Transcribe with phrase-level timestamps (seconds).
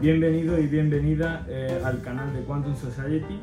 [0.00, 3.40] Bienvenido y bienvenida eh, al canal de Quantum Society,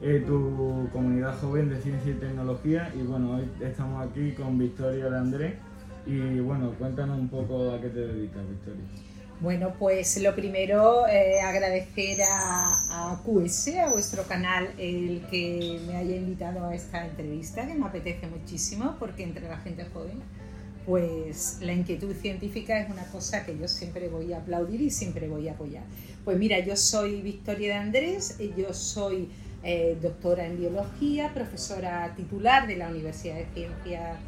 [0.00, 2.92] eh, tu comunidad joven de ciencia y tecnología.
[2.94, 5.54] Y bueno, hoy estamos aquí con Victoria de Andrés.
[6.06, 8.84] Y bueno, cuéntanos un poco a qué te dedicas, Victoria.
[9.40, 15.96] Bueno, pues lo primero, eh, agradecer a, a, QS, a vuestro canal, el que me
[15.96, 20.22] haya invitado a esta entrevista, que me apetece muchísimo, porque entre la gente joven,
[20.86, 25.28] pues la inquietud científica es una cosa que yo siempre voy a aplaudir y siempre
[25.28, 25.82] voy a apoyar.
[26.24, 29.28] Pues mira, yo soy Victoria de Andrés, yo soy
[29.64, 34.18] eh, doctora en biología, profesora titular de la Universidad de Ciencias,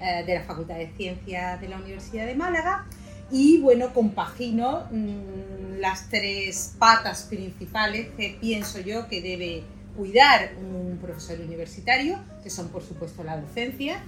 [0.00, 2.86] eh, de la Facultad de Ciencias de la Universidad de Málaga
[3.30, 9.62] y bueno, compagino mmm, las tres patas principales que pienso yo que debe
[9.96, 14.02] cuidar un profesor universitario, que son por supuesto la docencia.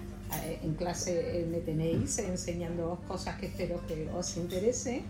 [0.45, 5.02] Eh, en clase me tenéis enseñando cosas que espero que os interese.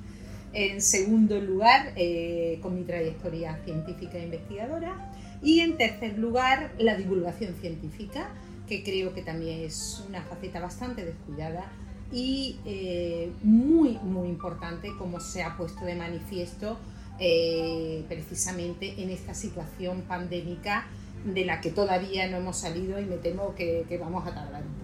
[0.52, 5.10] En segundo lugar, eh, con mi trayectoria científica e investigadora.
[5.42, 8.28] Y en tercer lugar, la divulgación científica,
[8.68, 11.72] que creo que también es una faceta bastante descuidada
[12.12, 16.78] y eh, muy, muy importante como se ha puesto de manifiesto
[17.18, 20.86] eh, precisamente en esta situación pandémica
[21.24, 24.62] de la que todavía no hemos salido y me temo que, que vamos a tardar
[24.62, 24.81] un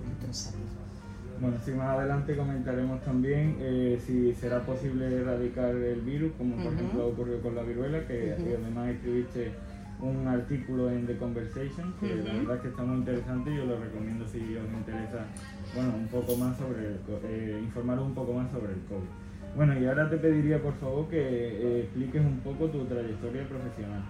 [1.40, 6.66] Bueno, si más adelante comentaremos también eh, si será posible erradicar el virus, como por
[6.66, 6.74] uh -huh.
[6.74, 8.56] ejemplo ocurrió con la viruela, que uh -huh.
[8.60, 9.52] además escribiste
[10.00, 12.24] un artículo en The Conversation, que uh -huh.
[12.24, 15.26] la verdad es que está muy interesante y yo lo recomiendo si os interesa,
[15.74, 19.10] bueno, un poco más sobre, el, eh, informar un poco más sobre el COVID.
[19.56, 24.02] Bueno, y ahora te pediría por favor que eh, expliques un poco tu trayectoria profesional.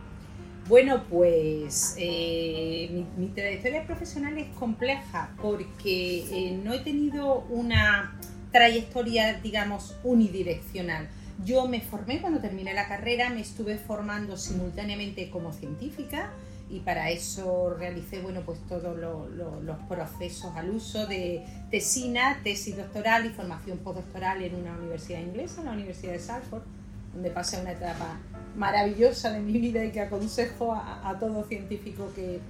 [0.68, 8.20] Bueno, pues eh, mi, trayectoria profesional es compleja porque eh, no he tenido una
[8.52, 11.08] trayectoria, digamos, unidireccional.
[11.42, 16.34] Yo me formé cuando terminé la carrera, me estuve formando simultáneamente como científica
[16.68, 22.40] y para eso realicé bueno, pues todos lo, lo, los procesos al uso de tesina,
[22.44, 26.64] tesis doctoral y formación postdoctoral en una universidad inglesa, la Universidad de Salford,
[27.12, 28.18] donde pasé una etapa
[28.56, 32.40] maravillosa de mi vida y que aconsejo a, todo científico que,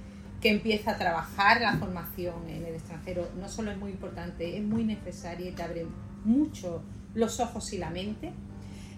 [0.41, 3.27] que empieza a trabajar la formación en el extranjero.
[3.39, 5.85] No solo es muy importante, es muy necesaria y te abre
[6.23, 6.81] mucho
[7.13, 8.31] los ojos y la mente.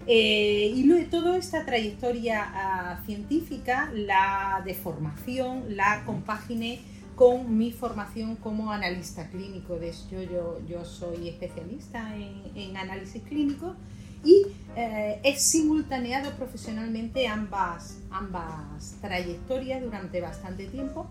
[0.06, 6.80] Eh, y luego toda esta trayectoria uh, científica, la de formación, la compaginé
[7.14, 9.76] con mi formación como analista clínico.
[9.76, 13.76] De hecho, yo, yo soy especialista en, en análisis clínico
[14.24, 14.46] y
[14.76, 21.06] eh, he simultaneado profesionalmente ambas, ambas trayectorias durante bastante tiempo.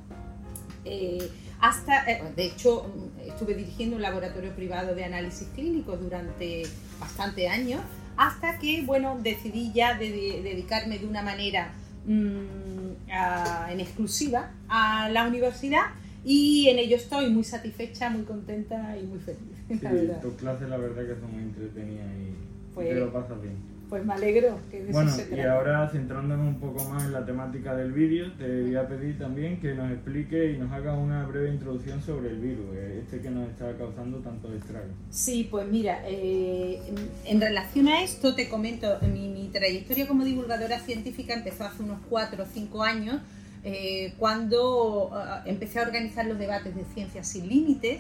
[0.84, 1.30] Eh,
[1.60, 2.88] hasta, eh, de hecho,
[3.26, 6.64] estuve dirigiendo un laboratorio privado de análisis clínico durante
[7.00, 7.82] bastante años
[8.18, 11.72] hasta que bueno, decidí ya de, de dedicarme de una manera
[12.06, 15.86] mmm, a, en exclusiva a la universidad
[16.24, 19.40] y en ello estoy muy satisfecha, muy contenta y muy feliz.
[19.72, 19.78] Sí,
[20.22, 23.72] tus clases la verdad que son muy entretenidas y pues, te lo pasas bien.
[23.90, 25.42] Pues me alegro que de bueno, eso se trata.
[25.42, 29.20] y ahora centrándonos un poco más en la temática del vídeo, te voy a pedir
[29.20, 33.20] también que nos explique y nos haga una breve introducción sobre el virus, eh, este
[33.20, 34.88] que nos está causando tanto estrago.
[35.10, 36.80] Sí, pues mira, eh,
[37.26, 42.00] en, relación a esto te comento, mi, mi, trayectoria como divulgadora científica empezó hace unos
[42.10, 43.20] 4 o 5 años,
[43.64, 48.00] eh, cuando uh, empecé a organizar los debates de Ciencias sin Límites,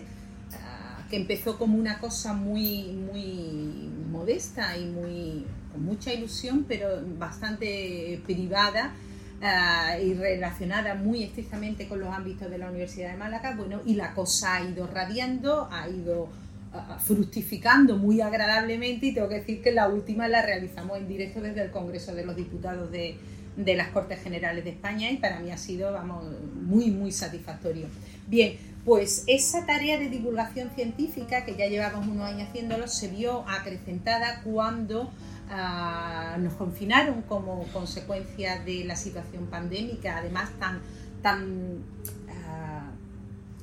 [1.12, 6.88] que empezó como una cosa muy, muy modesta y muy con mucha ilusión, pero
[7.20, 8.94] bastante privada
[9.42, 13.56] uh, y relacionada muy estrictamente con los ámbitos de la Universidad de Málaga.
[13.58, 19.28] Bueno, y la cosa ha ido radiando, ha ido uh, fructificando muy agradablemente y tengo
[19.28, 22.90] que decir que la última la realizamos en directo desde el Congreso de los Diputados
[22.90, 23.18] de,
[23.58, 26.24] de las Cortes Generales de España y para mí ha sido, vamos,
[26.56, 27.88] muy, muy satisfactorio.
[28.28, 33.48] Bien, pues esa tarea de divulgación científica, que ya llevamos unos años haciéndolo, se vio
[33.48, 40.82] acrecentada cuando uh, nos confinaron como consecuencia de la situación pandémica, además tan,
[41.22, 41.84] tan
[42.28, 42.92] uh,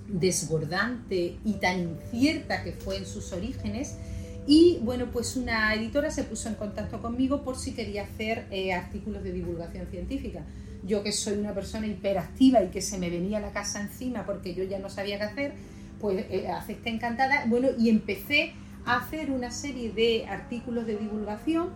[0.07, 3.97] desbordante y tan incierta que fue en sus orígenes.
[4.47, 8.73] Y bueno, pues una editora se puso en contacto conmigo por si quería hacer eh,
[8.73, 10.43] artículos de divulgación científica.
[10.85, 14.55] Yo que soy una persona hiperactiva y que se me venía la casa encima porque
[14.55, 15.53] yo ya no sabía qué hacer,
[16.01, 17.45] pues eh, acepté encantada.
[17.47, 18.53] Bueno, y empecé
[18.85, 21.71] a hacer una serie de artículos de divulgación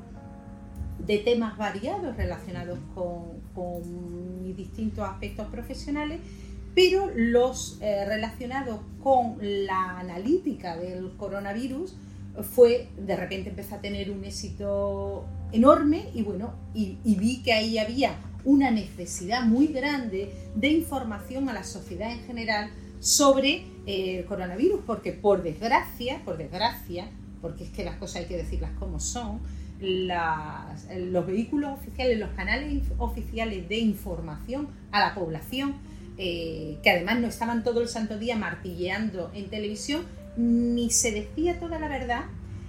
[0.98, 6.20] de temas variados relacionados con, con mis distintos aspectos profesionales,
[6.74, 11.96] pero los eh, relacionados con la analítica del coronavirus
[12.40, 17.78] fue, de repente empezó a tener un éxito enorme y bueno, y, vi que ahí
[17.78, 24.24] había una necesidad muy grande de información a la sociedad en general sobre eh, el
[24.26, 27.08] coronavirus, porque por desgracia, por desgracia,
[27.40, 29.40] porque es que las cosas hay que decirlas como son,
[29.80, 35.74] los vehículos oficiales, los canales oficiales de información a la población,
[36.18, 40.04] eh, que además no estaban todo el santo día martilleando en televisión,
[40.36, 42.26] ni se decía toda la verdad,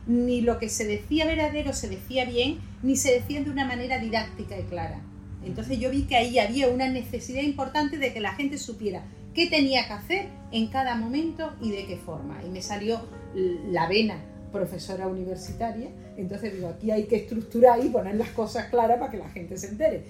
[0.07, 3.99] ni lo que se decía verdadero se decía bien, ni se decía de una manera
[3.99, 4.99] didáctica y clara.
[5.45, 9.03] Entonces yo vi que ahí había una necesidad importante de que la gente supiera
[9.33, 12.41] qué tenía que hacer en cada momento y de qué forma.
[12.45, 13.01] Y me salió
[13.35, 14.17] la vena
[14.51, 19.17] profesora universitaria, entonces digo, aquí hay que estructurar y poner las cosas claras para que
[19.17, 20.03] la gente se entere.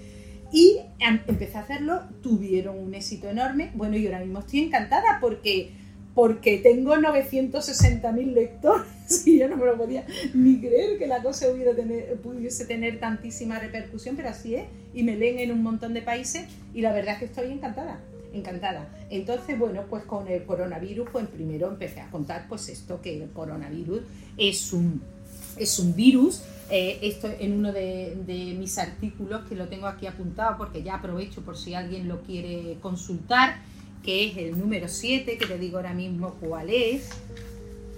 [0.51, 3.71] Y empecé a hacerlo, tuvieron un éxito enorme.
[3.73, 5.71] Bueno, y ahora mismo estoy encantada porque,
[6.15, 8.87] porque tengo 960.000 lectores
[9.25, 11.47] y yo no me lo podía ni creer que la cosa
[12.21, 14.65] pudiese tener tantísima repercusión, pero así es.
[14.93, 17.99] Y me leen en un montón de países y la verdad es que estoy encantada
[18.33, 18.89] encantada.
[19.09, 23.29] Entonces, bueno, pues con el coronavirus, pues primero empecé a contar pues esto, que el
[23.29, 24.01] coronavirus
[24.37, 25.01] es un,
[25.57, 26.43] es un virus.
[26.69, 31.41] Eh, esto en uno de, mis artículos, que lo tengo aquí apuntado porque ya aprovecho
[31.41, 33.61] por si alguien lo quiere consultar,
[34.03, 37.09] que es el número 7, que te digo ahora mismo cuál es.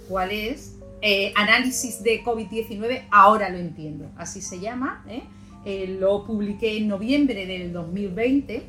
[0.08, 0.76] ¿Cuál es?
[1.02, 5.04] Eh, análisis de COVID-19, ahora lo entiendo, así se llama.
[5.08, 5.22] ¿eh?
[5.98, 8.62] lo publiqué en noviembre del 2020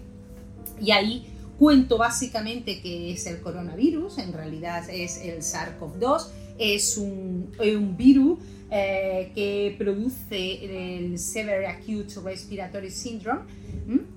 [0.82, 6.28] y ahí Cuento básicamente que es el coronavirus, en realidad es el SARS-CoV-2,
[6.60, 7.50] es un,
[7.98, 8.38] virus
[8.70, 13.42] eh, que produce el Severe Acute Respiratory Syndrome,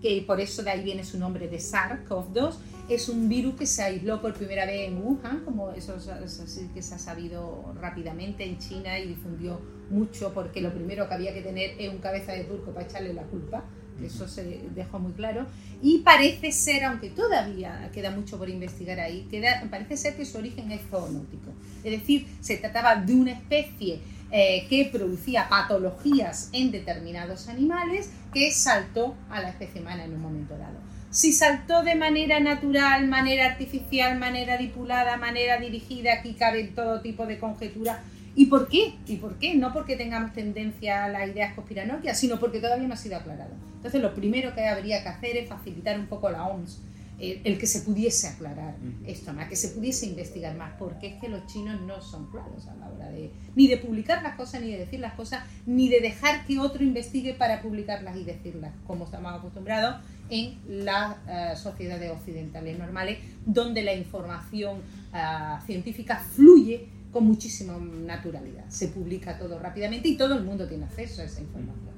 [0.02, 2.56] que por eso de ahí viene su nombre de SARS-CoV-2.
[2.88, 6.82] Es un virus que se aisló por primera vez en Wuhan, como eso, es que
[6.82, 9.60] se ha sabido rápidamente en China y difundió
[9.90, 13.12] mucho porque lo primero que había que tener es un cabeza de turco para echarle
[13.12, 13.64] la culpa
[14.04, 15.46] eso se dejó muy claro.
[15.82, 20.38] Y parece ser, aunque todavía queda mucho por investigar ahí, queda, parece ser que su
[20.38, 21.50] origen es zoonótico.
[21.82, 24.00] Es decir, se trataba de una especie
[24.32, 30.22] eh, que producía patologías en determinados animales que saltó a la especie humana en un
[30.22, 30.78] momento dado.
[31.10, 37.26] Si saltó de manera natural, manera artificial, manera dipulada, manera dirigida, aquí cabe todo tipo
[37.26, 38.04] de conjetura.
[38.36, 38.94] ¿Y por qué?
[39.08, 39.56] ¿Y por qué?
[39.56, 43.50] No porque tengamos tendencia a las ideas conspiranoicas, sino porque todavía no ha sido aclarado.
[43.74, 46.78] Entonces, lo primero que habría que hacer es facilitar un poco la OMS,
[47.20, 48.76] el, que se pudiese aclarar
[49.06, 52.66] esto más, que se pudiese investigar más, porque es que los chinos no son claros
[52.66, 55.88] a la hora de ni de publicar las cosas, ni de decir las cosas, ni
[55.88, 59.96] de dejar que otro investigue para publicarlas y decirlas, como estamos acostumbrados
[60.30, 64.78] en las eh, sociedades occidentales normales, donde la información
[65.12, 65.18] eh,
[65.66, 68.64] científica fluye con muchísima naturalidad.
[68.68, 71.90] Se publica todo rápidamente y todo el mundo tiene acceso a esa información.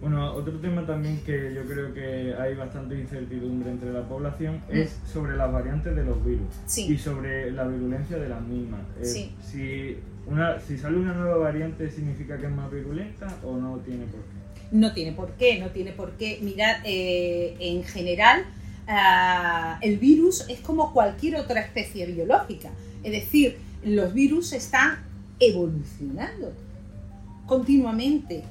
[0.00, 4.76] Bueno, otro tema también que yo creo que hay bastante incertidumbre entre la población mm.
[4.76, 8.80] es sobre las variantes de los virus y sobre la virulencia de las mismas.
[8.98, 13.76] Eh, si, una, si sale una nueva variante, ¿significa que es más virulenta o no
[13.78, 14.60] tiene por qué?
[14.72, 16.38] No tiene por qué, no tiene por qué.
[16.40, 18.44] Mirad, eh, en general,
[18.88, 22.70] ah, el virus es como cualquier otra especie biológica.
[23.02, 25.00] Es decir, los virus están
[25.38, 26.54] evolucionando
[27.46, 28.44] continuamente.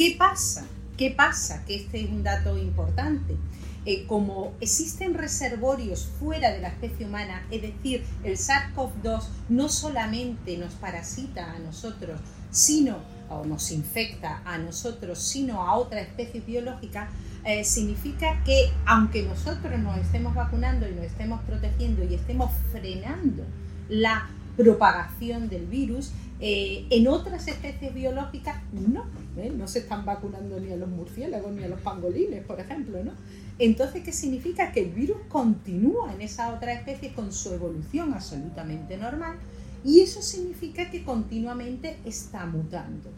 [0.00, 0.64] ¿Qué pasa?
[0.96, 1.62] ¿Qué pasa?
[1.66, 3.36] Que este es un dato importante.
[3.84, 10.56] Eh, como existen reservorios fuera de la especie humana, es decir, el SARS-CoV-2 no solamente
[10.56, 12.18] nos parasita a nosotros,
[12.50, 12.96] sino,
[13.28, 17.10] o nos infecta a nosotros, sino a otra especie biológica,
[17.44, 23.44] eh, significa que aunque nosotros nos estemos vacunando y nos estemos protegiendo y estemos frenando
[23.90, 29.04] la propagación del virus, eh, en otras especies biológicas no,
[29.48, 33.02] no se están vacunando ni a los murciélagos ni a los pangolines, por ejemplo.
[33.02, 33.12] ¿no?
[33.58, 34.72] Entonces, ¿qué significa?
[34.72, 39.36] Que el virus continúa en esa otra especie con su evolución absolutamente normal
[39.84, 43.10] y eso significa que continuamente está mutando.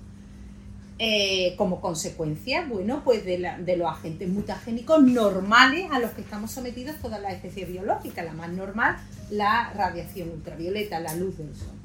[0.98, 6.52] Eh, como consecuencia, bueno, pues de, de, los agentes mutagénicos normales a los que estamos
[6.52, 8.24] sometidos todas las especies biológicas.
[8.24, 8.98] La más normal,
[9.30, 11.81] la radiación ultravioleta, la luz del sol.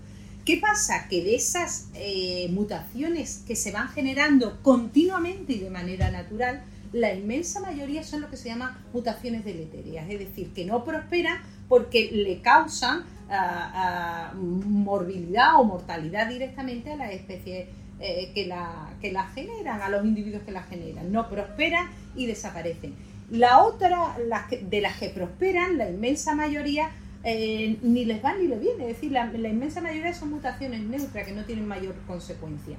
[0.48, 1.10] ¿Qué pasa?
[1.10, 6.64] Que de esas eh, mutaciones que se van generando continuamente y de manera natural,
[6.94, 11.40] la inmensa mayoría son lo que se llama mutaciones deleterias, es decir, que no prosperan
[11.68, 17.68] porque le causan ah, ah, morbilidad o mortalidad directamente a las especies
[18.00, 21.12] eh, que, la, que la generan, a los individuos que la generan.
[21.12, 22.96] No prosperan y desaparecen.
[23.30, 24.16] La otra,
[24.62, 26.90] de las que prosperan, la inmensa mayoría,
[27.30, 28.90] eh, ni les va ni les viene.
[28.90, 32.78] Es decir, la, inmensa mayoría son mutaciones neutras que no tienen mayor consecuencia.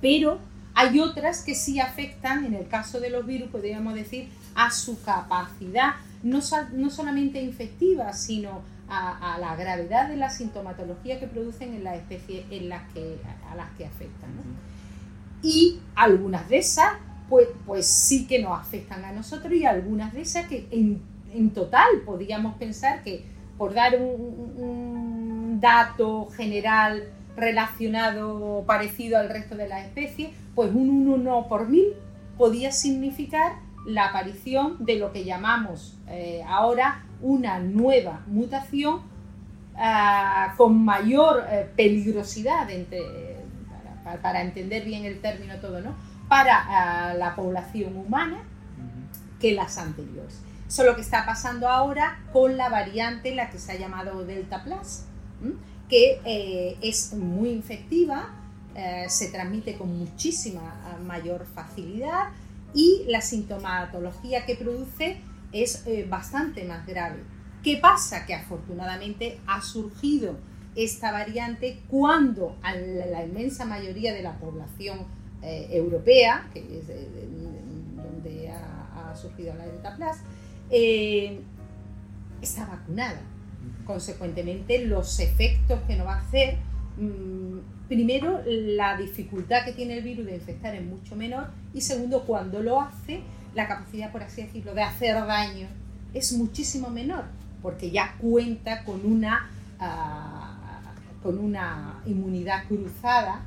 [0.00, 0.40] Pero
[0.74, 5.00] hay otras que sí afectan, en el caso de los virus, podríamos decir, a su
[5.02, 5.92] capacidad,
[6.24, 6.40] no,
[6.72, 12.46] no solamente infectiva, sino a, la gravedad de la sintomatología que producen en las especies
[12.50, 13.18] en las que,
[13.48, 14.30] a las que afectan.
[15.44, 16.94] Y algunas de esas,
[17.28, 21.00] pues, pues sí que nos afectan a nosotros y algunas de esas que en,
[21.32, 27.04] en total podríamos pensar que, por dar un, dato general
[27.36, 31.86] relacionado parecido al resto de las especies, pues un 1 por mil
[32.36, 33.52] podía significar
[33.86, 39.00] la aparición de lo que llamamos eh, ahora una nueva mutación
[39.76, 42.68] ah, con mayor eh, peligrosidad,
[44.22, 45.94] para, entender bien el término todo, ¿no?
[46.28, 48.42] para ah, la población humana
[49.40, 50.42] que las anteriores.
[50.68, 54.24] Eso es lo que está pasando ahora con la variante, la que se ha llamado
[54.24, 55.02] Delta Plus,
[55.88, 58.30] que eh, es muy infectiva,
[59.08, 62.30] se transmite con muchísima ah, mayor facilidad,
[62.74, 65.20] y la sintomatología que produce
[65.52, 67.22] es eh, bastante más grave.
[67.62, 68.26] ¿Qué pasa?
[68.26, 70.36] Que afortunadamente ha surgido
[70.74, 75.06] esta variante cuando la, inmensa mayoría de la población
[75.40, 76.88] eh, europea, que es
[77.96, 80.16] donde ha, surgido la Delta Plus,
[80.76, 81.40] eh,
[82.42, 83.20] está vacunada.
[83.86, 86.56] Consecuentemente, los efectos que nos va a hacer
[86.98, 92.24] mm, primero, la dificultad que tiene el virus de infectar es mucho menor y segundo,
[92.24, 93.20] cuando lo hace,
[93.54, 95.68] la capacidad, por así decirlo, de hacer daño
[96.12, 97.24] es muchísimo menor
[97.62, 103.42] porque ya cuenta con una, ah, con una inmunidad cruzada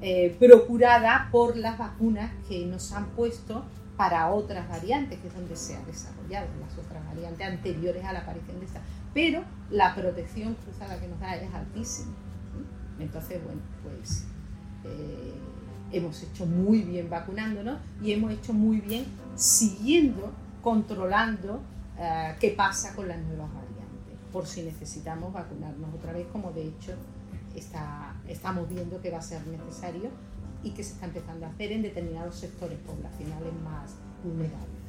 [0.00, 3.64] eh, procurada por las vacunas que nos han puesto
[4.00, 8.20] para otras variantes, que es donde se ha desarrollado las otras variantes anteriores a la
[8.20, 8.80] aparición de esta.
[9.12, 12.14] Pero la protección cruzada que nos da es altísima.
[12.98, 14.24] Entonces, bueno, pues
[14.84, 15.34] eh,
[15.92, 19.04] hemos hecho muy bien vacunándonos y hemos hecho muy bien
[19.36, 21.60] siguiendo, controlando
[21.98, 26.68] eh, qué pasa con las nuevas variantes, por si necesitamos vacunarnos otra vez, como de
[26.68, 26.94] hecho
[27.54, 30.08] está, estamos viendo que va a ser necesario
[30.62, 34.80] y que se está empezando a hacer en determinados sectores poblacionales más vulnerables.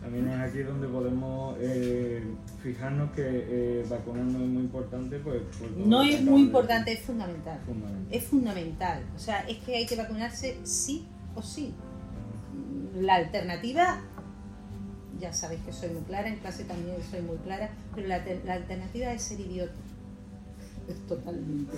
[0.00, 2.22] También es aquí donde podemos eh,
[2.62, 5.18] fijarnos que eh, vacunarnos es muy importante.
[5.18, 5.42] Pues,
[5.76, 7.60] no es muy importante, es fundamental.
[8.10, 9.04] Es fundamental.
[9.14, 11.74] O sea, es que hay que vacunarse sí o sí.
[12.94, 14.00] La alternativa,
[15.18, 19.12] ya sabéis que soy muy clara, en clase también soy muy clara, pero la, alternativa
[19.12, 19.74] es ser idiota.
[21.08, 21.76] Totalmente.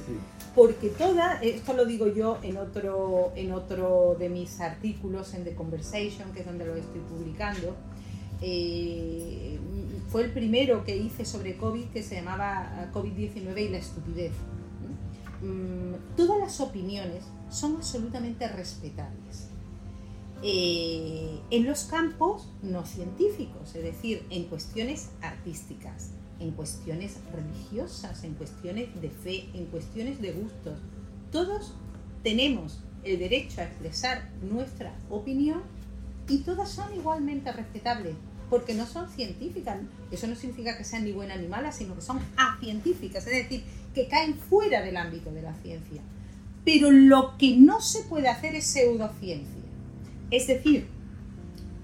[0.54, 5.54] Porque toda, esto lo digo yo en otro, en otro de mis artículos en The
[5.54, 7.76] Conversation, que es donde lo estoy publicando,
[8.40, 9.58] eh,
[10.08, 14.32] fue el primero que hice sobre COVID que se llamaba COVID-19 y la estupidez.
[15.40, 19.48] Mm, todas las opiniones son absolutamente respetables.
[20.44, 26.10] Eh, en los campos no científicos, es decir, en cuestiones artísticas,
[26.42, 30.78] en cuestiones religiosas, en cuestiones de fe, en cuestiones de gustos.
[31.30, 31.72] Todos
[32.22, 35.62] tenemos el derecho a expresar nuestra opinión
[36.28, 38.14] y todas son igualmente respetables
[38.50, 39.78] porque no son científicas.
[40.10, 43.64] Eso no significa que sean ni buenas ni malas, sino que son acientíficas, es decir,
[43.94, 46.02] que caen fuera del ámbito de la ciencia.
[46.64, 49.62] Pero lo que no se puede hacer es pseudociencia.
[50.30, 50.86] Es decir,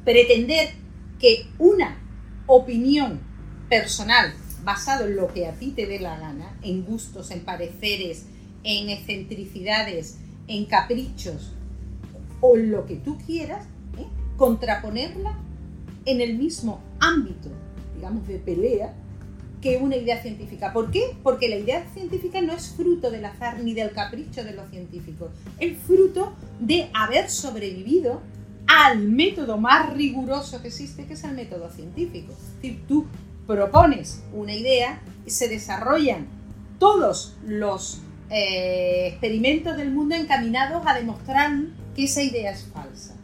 [0.05, 0.71] pretender
[1.19, 1.99] que una
[2.47, 3.21] opinión
[3.69, 4.35] personal
[4.69, 8.27] basado en lo que a ti te dé la gana, en gustos, en pareceres,
[8.65, 11.55] en excentricidades, en caprichos
[12.43, 13.65] o en lo que tú quieras,
[13.97, 14.05] ¿eh?
[14.37, 15.39] contraponerla
[16.05, 17.49] en el mismo ámbito,
[17.95, 18.95] digamos, de pelea
[19.63, 20.75] que una idea científica.
[20.75, 21.17] ¿Por qué?
[21.23, 25.31] Porque la idea científica no es fruto del azar ni del capricho de los científicos,
[25.59, 28.21] es fruto de haber sobrevivido
[28.67, 32.33] al método más riguroso que existe, que es el método científico.
[32.33, 33.07] Es decir, tú
[33.49, 35.01] propones una idea
[35.31, 36.27] se desarrollan
[36.79, 41.53] todos los eh, experimentos del mundo encaminados a demostrar
[41.97, 43.15] que esa idea es falsa.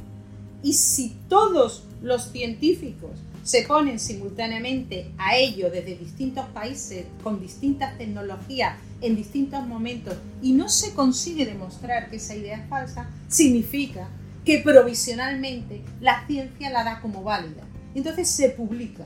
[0.63, 3.11] Y si todos los científicos
[3.43, 10.53] se ponen simultáneamente a ello desde distintos países, con distintas tecnologías, en distintos momentos, y
[10.53, 14.09] no se consigue demostrar que esa idea es falsa, significa
[14.47, 17.63] que provisionalmente la ciencia la da como válida.
[17.95, 19.05] Entonces se publica,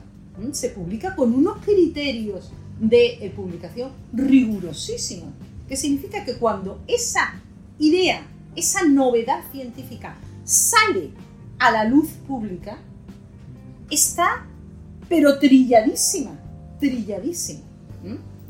[0.51, 5.29] se publica con unos criterios de eh, publicación rigurosísimos,
[5.67, 7.41] que significa que cuando esa
[7.77, 11.11] idea, esa novedad científica sale
[11.59, 12.77] a la luz pública,
[13.89, 14.45] está
[15.09, 16.39] pero trilladísima,
[16.79, 17.61] trilladísima.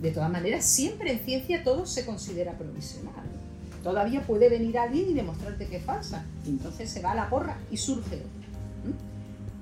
[0.02, 3.14] De todas maneras, siempre en ciencia todo se considera provisional.
[3.84, 6.26] Todavía puede venir alguien y demostrarte que es falsa.
[6.46, 8.94] entonces se va a la porra y surge otro.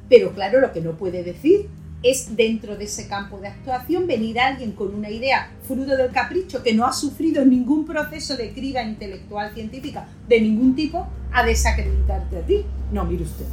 [0.09, 1.69] Pero claro, lo que no puede decir
[2.03, 6.61] es dentro de ese campo de actuación venir alguien con una idea fruto del capricho
[6.61, 12.37] que no ha sufrido ningún proceso de criba intelectual científica de ningún tipo a desacreditarte
[12.37, 12.65] a ti.
[12.91, 13.45] No, mire usted,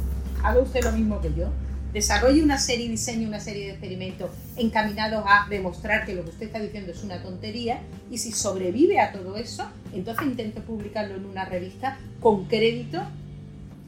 [0.43, 1.49] haga usted lo mismo que yo.
[1.91, 6.47] Desarrolle una serie, diseñe una serie de experimentos encaminados a demostrar que lo que usted
[6.47, 7.79] está diciendo es una tontería
[8.11, 13.01] y si sobrevive a todo eso, entonces intente publicarlo en una revista con crédito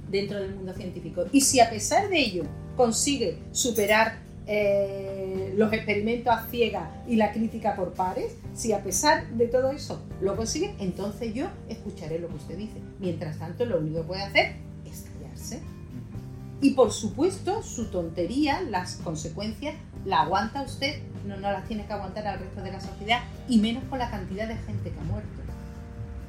[0.10, 1.26] dentro del mundo científico.
[1.34, 2.44] Y si a pesar de ello
[2.78, 9.30] consigue superar eh, los experimentos a ciegas y la crítica por pares, si a pesar
[9.32, 12.82] de todo eso lo consigue, entonces yo escucharé lo que usted dice.
[13.00, 15.62] Mientras tanto, lo único que puede hacer es callarse.
[16.62, 19.75] Y por supuesto, su tontería, las consecuencias,
[20.06, 23.60] la aguanta usted, no, no las tiene que aguantar al resto de la sociedad, y
[23.60, 25.30] menos con la cantidad de gente que ha muerto.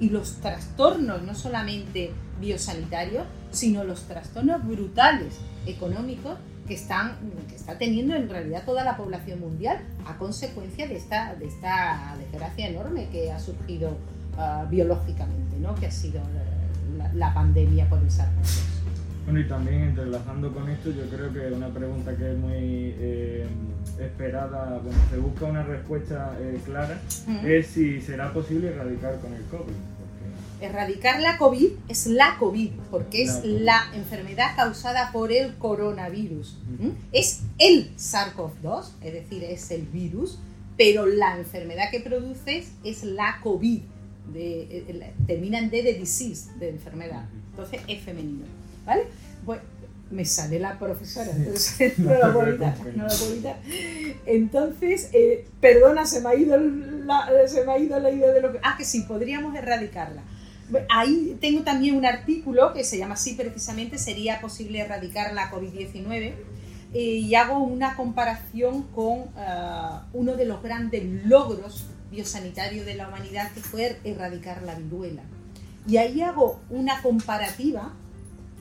[0.01, 7.17] Y los trastornos, no solamente biosanitarios, sino los trastornos brutales económicos que, están,
[7.49, 12.15] que está teniendo en realidad toda la población mundial a consecuencia de esta, de esta
[12.19, 13.97] desgracia enorme que ha surgido
[14.37, 15.75] ah, biológicamente, ¿no?
[15.75, 16.21] que ha sido
[17.15, 18.63] la, pandemia por el sars
[19.25, 23.47] Bueno, y también entrelazando con esto, yo creo que una pregunta que es muy eh,
[23.99, 27.01] esperada, bueno, se busca una respuesta eh, clara,
[27.45, 29.98] es si será posible erradicar con el COVID
[30.61, 36.59] erradicar la COVID es la COVID, porque es la enfermedad causada por el coronavirus.
[37.13, 40.39] Es el SARS-CoV-2, es decir, es el virus,
[40.77, 43.83] pero la enfermedad que produces es la COVID.
[44.33, 47.25] De, eh, termina en D de disease, de enfermedad.
[47.51, 48.45] Entonces es femenino.
[48.85, 49.05] ¿Vale?
[49.47, 49.61] Pues
[50.11, 53.57] me sale la profesora, entonces no, lo puedo evitar, no lo puedo evitar.
[54.27, 58.41] Entonces, eh, perdona, se me, ha ido la, se me ha ido la idea de
[58.41, 58.59] lo que...
[58.63, 60.23] Ah, que sí, podríamos erradicarla.
[60.91, 66.35] Ahí tengo también un artículo que se llama así precisamente, sería posible erradicar la COVID-19
[66.95, 73.09] eh, y hago una comparación con ah, uno de los grandes logros biosanitarios de la
[73.09, 75.23] humanidad que fue erradicar la viruela.
[75.87, 77.95] Y ahí hago una comparativa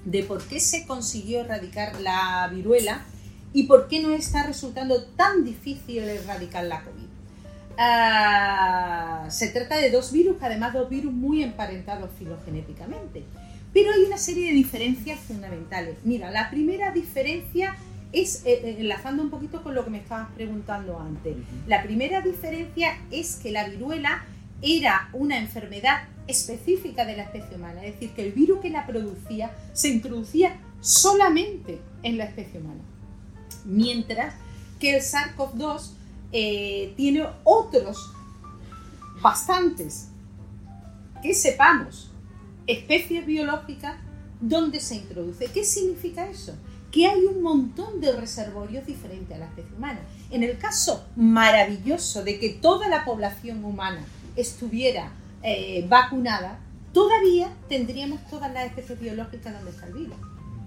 [0.05, 3.05] de por qué se consiguió erradicar la viruela
[3.53, 7.06] y por qué no está resultando tan difícil erradicar la COVID.
[7.77, 13.23] Ah, se trata de dos virus, además dos virus muy emparentados filogenéticamente.
[13.73, 15.97] Pero hay una serie de diferencias fundamentales.
[16.03, 17.75] Mira, la primera diferencia
[18.11, 21.35] es, eh, eh, enlazando un poquito con lo que me estabas preguntando antes,
[21.67, 24.23] la primera diferencia es que la viruela
[24.61, 28.87] era una enfermedad específica de la especie humana, es decir, que el virus que la
[28.87, 32.81] producía se introducía solamente en la especie humana.
[33.65, 34.33] Mientras
[34.79, 35.96] que el SARS-CoV-2
[36.31, 38.11] eh, tiene otros,
[39.21, 40.09] bastantes,
[41.21, 42.11] que sepamos,
[42.67, 43.95] especies biológicas
[44.39, 45.47] donde se introduce.
[45.47, 46.55] ¿Qué significa eso?
[46.91, 49.99] Que hay un montón de reservorios diferentes a la especie humana.
[50.29, 55.11] En el caso maravilloso de que toda la población humana estuviera
[55.43, 56.59] eh, vacunada,
[56.93, 60.17] todavía tendríamos todas las especies biológicas donde está el virus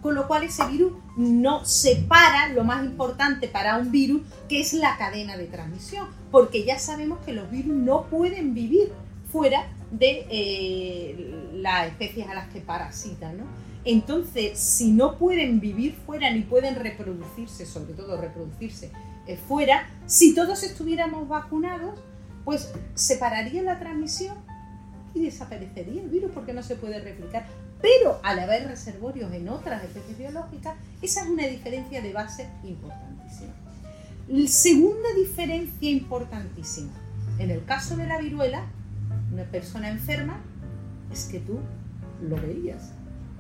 [0.02, 4.72] con lo cual ese virus no separa lo más importante para un virus, que es
[4.72, 8.92] la cadena de transmisión, porque ya sabemos que los virus no pueden vivir
[9.30, 13.38] fuera de eh, las especies a las que parasitan.
[13.38, 13.44] ¿no?
[13.84, 18.90] Entonces, si no pueden vivir fuera ni pueden reproducirse, sobre todo reproducirse
[19.26, 21.98] eh, fuera, si todos estuviéramos vacunados,
[22.44, 24.36] pues separaría la transmisión
[25.14, 27.46] y desaparecería el virus porque no se puede replicar.
[27.82, 33.54] Pero al haber reservorios en otras especies biológicas, esa es una diferencia de base importantísima.
[34.28, 36.92] La segunda diferencia importantísima,
[37.38, 38.64] en el caso de la viruela,
[39.32, 40.40] una persona enferma,
[41.12, 41.58] es que tú
[42.28, 42.92] lo veías.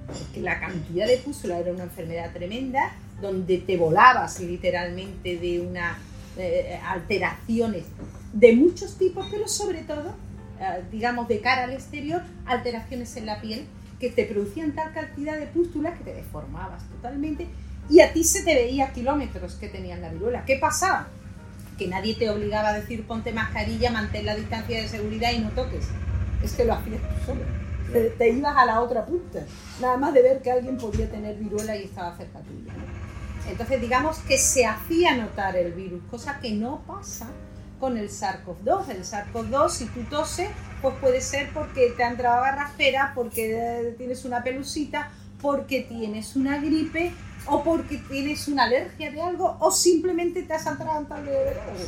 [0.06, 5.98] Porque la cantidad de pústula era una enfermedad tremenda, donde te volabas literalmente de unas
[6.36, 7.84] eh, alteraciones
[8.32, 10.14] de muchos tipos, pero sobre todo,
[10.60, 13.66] eh, digamos, de cara al exterior, alteraciones en la piel
[14.00, 17.46] que te producían tal cantidad de pústulas que te deformabas totalmente
[17.90, 20.44] y a ti se te veía kilómetros que tenían la viruela.
[20.46, 21.08] ¿Qué pasaba?
[21.78, 25.50] Que nadie te obligaba a decir ponte mascarilla, mantén la distancia de seguridad y no
[25.50, 25.86] toques.
[26.42, 27.42] Es que lo hacías tú solo.
[28.16, 29.44] Te, ibas a la otra punta,
[29.80, 32.72] nada más de ver que alguien podía tener viruela y estaba cerca tuya.
[33.50, 37.26] Entonces digamos que se hacía notar el virus, cosa que no pasa
[37.80, 38.88] con el SARS-CoV-2.
[38.90, 40.48] El SARS-CoV-2, si tú toses,
[40.82, 46.36] pues puede ser porque te ha entrado garraspera, porque eh, tienes una pelusita, porque tienes
[46.36, 47.12] una gripe
[47.46, 51.84] o porque tienes una alergia de algo o simplemente te has atragantado de algo.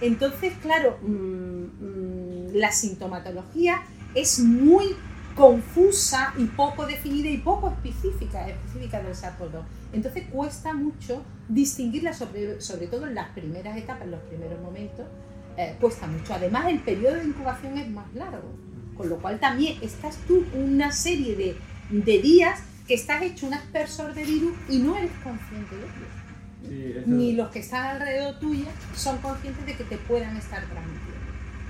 [0.00, 3.82] Entonces, claro, mm, mm, la sintomatología
[4.14, 4.96] es muy
[5.38, 9.62] confusa y poco definida y poco específica, específica del SARS-CoV-2.
[9.92, 15.06] Entonces cuesta mucho distinguirla, sobre, sobre todo en las primeras etapas, en los primeros momentos,
[15.56, 16.34] eh, cuesta mucho.
[16.34, 18.50] Además, el periodo de incubación es más largo,
[18.96, 21.56] con lo cual también estás tú una serie de,
[21.90, 27.02] de días que estás hecho un aspersor de virus y no eres consciente de ello.
[27.06, 31.07] Ni los que están alrededor tuya son conscientes de que te puedan estar transmitiendo.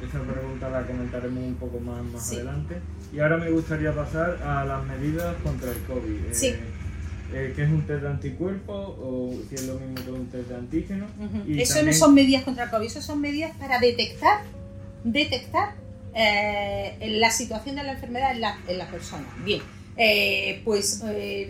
[0.02, 2.76] Esa pregunta la comentaremos un poco más, más adelante.
[3.12, 6.32] Y ahora me gustaría pasar a las medidas contra el COVID.
[6.32, 6.46] Sí.
[6.46, 6.60] Eh,
[7.32, 10.48] eh, ¿Qué es un test de anticuerpos o si es lo mismo que un test
[10.48, 11.06] de antígeno?
[11.48, 14.42] eso no son medidas contra el COVID, eso son medidas para detectar,
[15.04, 15.74] detectar
[16.14, 19.26] eh, la situación de la enfermedad en la, en la persona.
[19.44, 19.60] Bien,
[20.64, 21.02] pues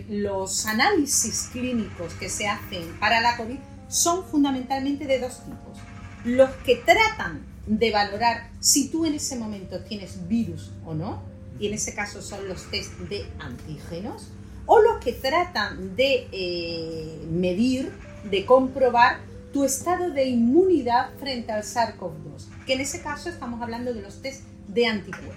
[0.09, 5.77] los análisis clínicos que se hacen para la COVID son fundamentalmente de dos tipos.
[6.25, 11.21] Los que tratan de valorar si tú en ese momento tienes virus o no,
[11.59, 14.29] y en ese caso son los test de antígenos,
[14.65, 17.91] o los que tratan de eh, medir,
[18.29, 19.19] de comprobar
[19.53, 24.21] tu estado de inmunidad frente al SARS-CoV-2, que en ese caso estamos hablando de los
[24.21, 25.35] test de anticuerpos.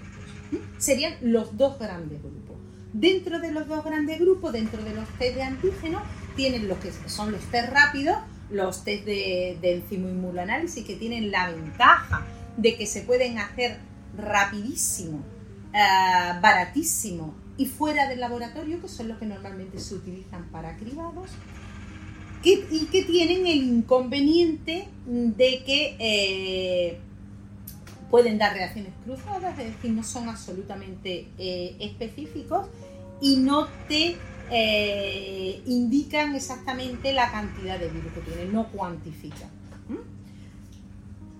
[0.79, 2.57] Serían los dos grandes grupos.
[2.93, 6.01] Dentro de los dos grandes grupos, dentro de los test de antígenos,
[6.35, 8.17] tienen los que son los test rápidos,
[8.53, 13.79] los test de, de enzimo-inmunoanálisis que tienen la ventaja de que se pueden hacer
[14.17, 15.23] rapidísimo,
[15.73, 21.29] eh, baratísimo y fuera del laboratorio, que son los que normalmente se utilizan para cribados,
[22.45, 26.99] y que tienen el inconveniente de que eh,
[28.11, 32.67] pueden dar reacciones cruzadas, es decir, no son absolutamente eh, específicos
[33.21, 34.17] y no te
[34.51, 39.49] eh, indican exactamente la cantidad de virus que tiene, no cuantifican.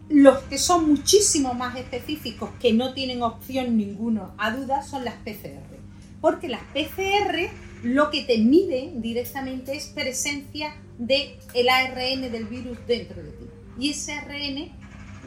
[0.09, 5.15] Los que son muchísimo más específicos, que no tienen opción ninguno a duda, son las
[5.15, 5.79] PCR.
[6.21, 7.49] Porque las PCR
[7.83, 13.45] lo que te miden directamente es presencia del el ARN del virus dentro de ti.
[13.79, 14.71] Y ese ARN,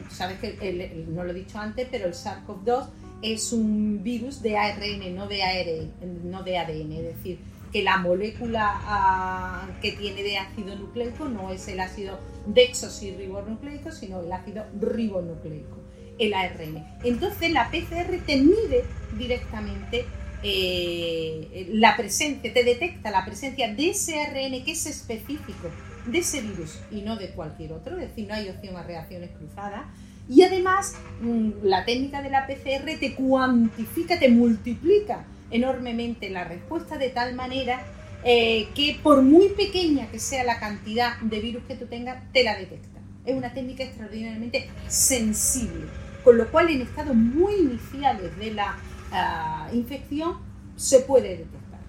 [0.09, 2.87] sabes que no lo he dicho antes, pero el SARS-CoV-2
[3.21, 7.39] es un virus de ARN, no de, ARN, no de ADN, es decir,
[7.71, 14.21] que la molécula ah, que tiene de ácido nucleico no es el ácido desoxirribonucleico, sino
[14.21, 15.77] el ácido ribonucleico,
[16.17, 16.85] el ARN.
[17.03, 18.85] Entonces la PCR te mide
[19.17, 20.05] directamente
[20.43, 25.69] eh, la presencia, te detecta la presencia de ese ARN que es específico
[26.05, 29.31] de ese virus y no de cualquier otro, es decir, no hay opción a reacciones
[29.31, 29.85] cruzadas.
[30.29, 36.97] Y además, mm, la técnica de la PCR te cuantifica, te multiplica enormemente la respuesta
[36.97, 37.85] de tal manera
[38.23, 42.43] eh, que por muy pequeña que sea la cantidad de virus que tú tengas, te
[42.43, 42.99] la detecta.
[43.25, 45.85] Es una técnica extraordinariamente sensible,
[46.23, 48.77] con lo cual en estados muy iniciales de la
[49.11, 50.39] ah, infección
[50.75, 51.79] se puede detectar.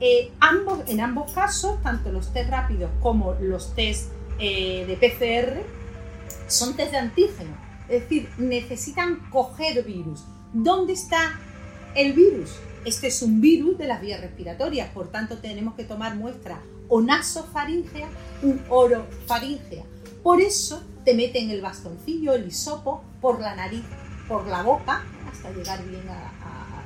[0.00, 5.62] Eh, ambos, en ambos casos, tanto los test rápidos como los test eh, de PCR,
[6.48, 7.56] son test de antígeno,
[7.88, 10.24] es decir, necesitan coger virus.
[10.52, 11.38] ¿Dónde está
[11.94, 12.58] el virus?
[12.84, 17.00] Este es un virus de las vías respiratorias, por tanto tenemos que tomar muestra o
[17.00, 18.08] nasofaringea
[18.42, 19.84] u orofaringea.
[20.22, 23.84] Por eso te meten el bastoncillo, el hisopo, por la nariz,
[24.26, 26.82] por la boca, hasta llegar bien a,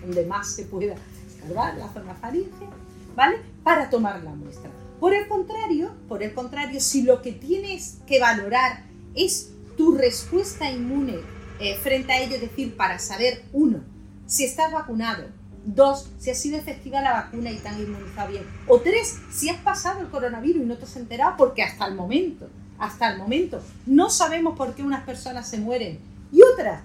[0.00, 0.94] donde más se pueda
[1.26, 2.70] escarbar, la zona faringea,
[3.14, 3.36] ¿vale?
[3.62, 4.70] Para tomar la muestra.
[4.98, 10.70] Por el contrario, por el contrario, si lo que tienes que valorar es tu respuesta
[10.70, 11.18] inmune
[11.60, 13.82] eh, frente a ello, es decir, para saber, uno,
[14.28, 15.24] si estás vacunado.
[15.64, 18.44] Dos, si ha sido efectiva la vacuna y te han inmunizado bien.
[18.68, 21.94] O tres, si has pasado el coronavirus y no te has enterado porque hasta el
[21.94, 25.98] momento, hasta el momento, no sabemos por qué unas personas se mueren
[26.30, 26.82] y otras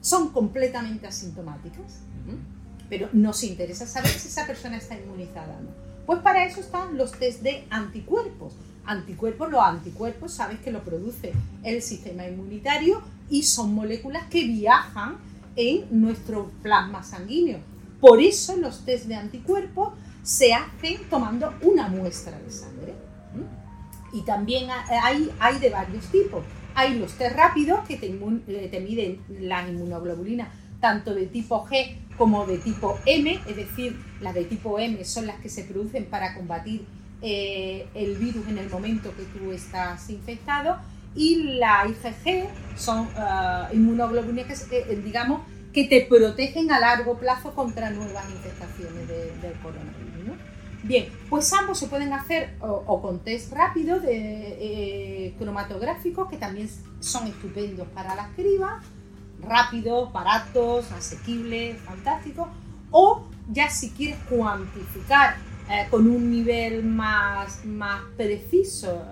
[0.00, 2.00] son completamente asintomáticas.
[2.88, 5.70] Pero nos interesa saber si esa persona está inmunizada o no.
[6.06, 8.54] Pues para eso están los test de anticuerpos.
[8.84, 11.32] Anticuerpos, los anticuerpos, sabes que lo produce
[11.64, 15.16] el sistema inmunitario y son moléculas que viajan
[15.56, 17.58] en nuestro plasma sanguíneo.
[18.00, 22.94] Por eso los test de anticuerpos se hacen tomando una muestra de sangre.
[24.12, 26.44] Y también hay, hay de varios tipos.
[26.74, 30.48] Hay los test rápidos que te, eh, te miden la inmunoglobulina
[30.80, 35.26] tanto de tipo G como de tipo M, es decir, las de tipo M son
[35.26, 36.86] las que se producen para combatir
[37.22, 40.78] eh, el virus en el momento que tú estás infectado
[41.16, 45.40] y la IgG son uh, inmunoglobulinas que, eh, digamos,
[45.72, 50.06] que te protegen a largo plazo contra nuevas infectaciones del coronavirus.
[50.82, 56.70] Bien, pues ambos se pueden hacer o, con test rápido de eh, cromatográficos, que también
[57.00, 58.80] son estupendos para la escriba,
[59.40, 62.48] rápidos, baratos, asequibles, fantásticos,
[62.92, 65.36] o ya si quieres cuantificar
[65.68, 69.04] eh, con un nivel más, más preciso,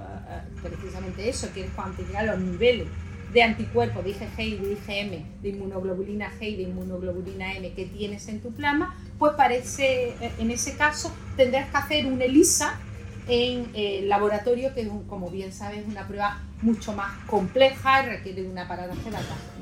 [0.62, 2.86] precisamente eso, quieres cuantificar los niveles
[3.32, 7.86] de anticuerpos de IgG y de IgM, de inmunoglobulina G y de inmunoglobulina M que
[7.86, 12.78] tienes en tu plasma, pues parece, eh, en ese caso tendrás que hacer un ELISA
[13.26, 18.42] en el laboratorio, que como bien sabes es una prueba mucho más compleja y requiere
[18.42, 19.10] de un aparataje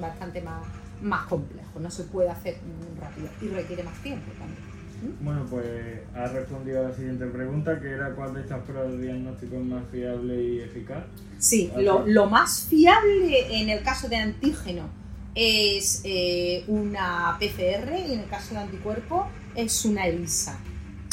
[0.01, 0.63] bastante más,
[1.01, 1.81] más complejo.
[1.81, 2.59] No se puede hacer
[3.01, 4.72] rápido y requiere más tiempo también.
[5.21, 5.67] Bueno, pues
[6.15, 9.65] ha respondido a la siguiente pregunta, que era cuál de estas pruebas de diagnóstico es
[9.65, 11.05] más fiable y eficaz.
[11.39, 14.89] Sí, lo, más fiable en el caso de antígeno
[15.35, 20.59] es eh, una PCR y en el caso de anticuerpo es una ELISA.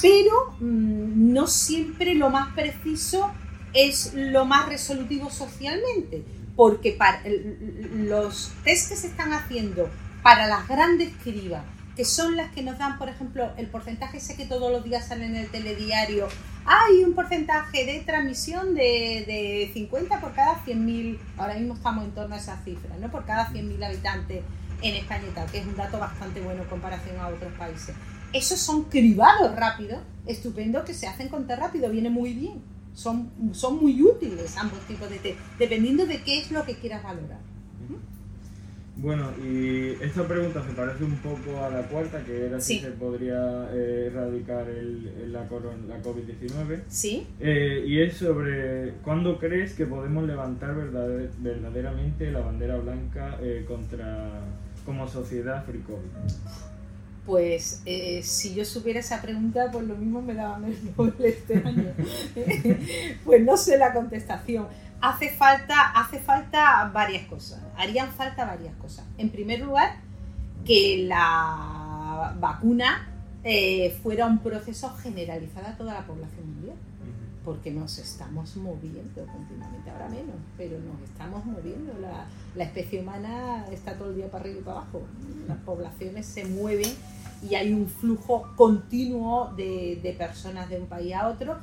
[0.02, 3.32] Pero mm, no siempre lo más preciso
[3.74, 6.24] es lo más resolutivo socialmente,
[6.56, 7.24] porque para,
[7.96, 9.90] los test que se están haciendo
[10.22, 11.64] para las grandes cribas
[12.00, 15.10] que son las que nos dan, por ejemplo, el porcentaje, sé que todos los días
[15.10, 16.30] sale en el telediario,
[16.64, 22.12] hay un porcentaje de transmisión de, de 50 por cada 100.000, ahora mismo estamos en
[22.12, 23.12] torno a esa cifra, ¿no?
[23.12, 24.46] por cada 100.000 habitantes
[24.82, 27.94] en España y tal, que es un dato bastante bueno en comparación a otros países.
[28.32, 32.64] Esos son cribados rápidos, estupendos, que se hacen con té rápido, viene muy bien.
[32.94, 37.04] Son, son muy útiles ambos tipos de té, dependiendo de qué es lo que quieras
[37.04, 37.49] valorar.
[38.96, 42.92] Bueno, y esta pregunta se parece un poco a la cuarta, que era si se
[42.92, 46.82] podría eh, erradicar el, la, la COVID-19.
[46.90, 47.26] Sí.
[47.40, 54.42] Eh, y es sobre cuándo crees que podemos levantar verdaderamente la bandera blanca eh, contra
[54.86, 56.34] como sociedad free COVID.
[57.26, 57.84] Pues
[58.24, 61.94] si yo supiera esa pregunta, pues lo mismo me daba menos este año.
[63.24, 64.66] pues no sé la contestación
[65.02, 67.60] hace falta, hace falta varias cosas.
[67.80, 69.06] Harían falta varias cosas.
[69.18, 69.96] En primer lugar,
[70.66, 73.08] que la vacuna
[73.44, 76.76] eh, fuera un proceso generalizado a toda la población mundial.
[77.46, 81.94] Porque nos estamos moviendo continuamente, ahora menos, pero nos estamos moviendo.
[82.56, 85.02] La, especie humana está todo el día para arriba y para abajo.
[85.48, 86.92] Las poblaciones se mueven
[87.50, 91.58] y hay un flujo continuo de, de personas de un país a otro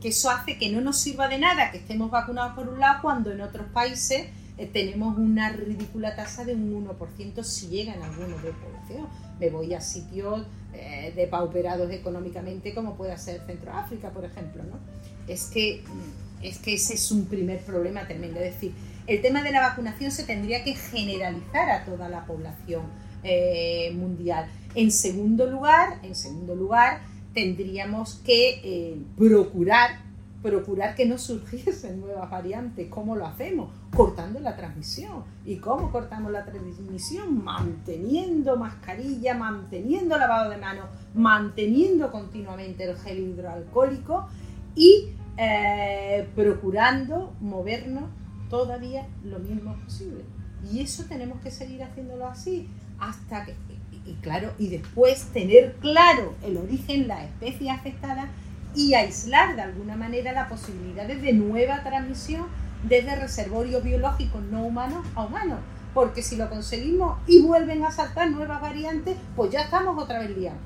[0.00, 3.00] que, eso hace que no nos sirva de nada que estemos vacunados por un lado
[3.02, 4.26] cuando en otros países
[4.62, 9.08] eh, tenemos una ridícula tasa de un 1% si llegan algunos de población.
[9.40, 14.62] Me voy a sitios eh, depauperados económicamente como puede ser Centroáfrica, por ejemplo.
[14.62, 14.78] ¿no?
[15.26, 18.38] Es, que, mm, es que ese es un primer problema tremendo.
[18.38, 18.72] Es decir,
[19.08, 22.82] el tema de la vacunación se tendría que generalizar a toda la población
[23.24, 24.46] eh, mundial.
[24.76, 27.00] En segundo lugar, en segundo lugar,
[27.34, 30.02] tendríamos que eh, procurar,
[30.42, 32.88] procurar que no surgiesen nuevas variantes.
[32.88, 33.70] ¿Cómo lo hacemos?
[33.94, 35.24] Cortando la transmisión.
[35.44, 37.42] ¿Y cómo cortamos la transmisión?
[37.42, 44.26] Manteniendo mascarilla, manteniendo lavado de manos, manteniendo continuamente el gel hidroalcohólico
[44.74, 48.04] y eh, procurando movernos
[48.50, 50.24] todavía lo mismo posible.
[50.70, 53.54] Y eso tenemos que seguir haciéndolo así hasta que
[54.04, 58.30] y claro, y después tener claro el origen, la especie afectada
[58.74, 62.46] y aislar de alguna manera la posibilidad de nueva transmisión
[62.88, 65.60] desde reservorios biológicos no humanos a humanos.
[65.94, 70.36] Porque si lo conseguimos y vuelven a saltar nuevas variantes, pues ya estamos otra vez
[70.36, 70.60] liados.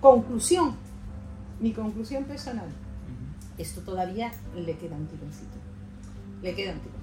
[0.00, 0.76] Conclusión,
[1.60, 2.68] mi conclusión personal.
[3.56, 5.56] Esto todavía le queda un tironcito.
[6.42, 7.00] Le queda un tirón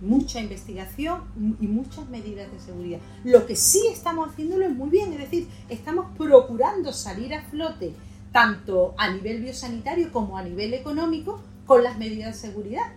[0.00, 1.22] mucha investigación
[1.60, 3.00] y muchas medidas de seguridad.
[3.24, 7.94] Lo que sí estamos haciéndolo es muy bien, es decir, estamos procurando salir a flote
[8.34, 12.92] tanto a nivel biosanitario como a nivel económico con las medidas de seguridad.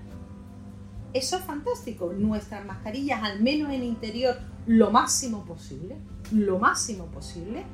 [1.14, 2.12] Eso es fantástico.
[2.12, 5.96] Nuestras mascarillas, al menos en interior, lo máximo posible,
[6.32, 7.66] lo máximo posible.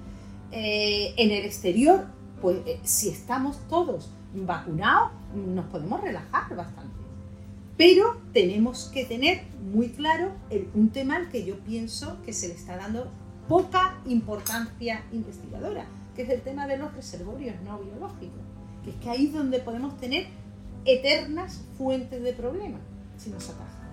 [0.52, 2.06] Eh, en el exterior,
[2.42, 6.98] pues eh, si estamos todos vacunados, nos podemos relajar bastante.
[7.78, 10.34] Pero tenemos que tener muy claro
[10.74, 13.10] un tema al que yo pienso que se le está dando
[13.48, 18.42] poca importancia investigadora, que es el tema de los reservorios no biológicos,
[18.84, 20.28] que es que ahí es donde podemos tener
[20.86, 22.82] eternas fuentes de problemas
[23.18, 23.84] si nos atajan.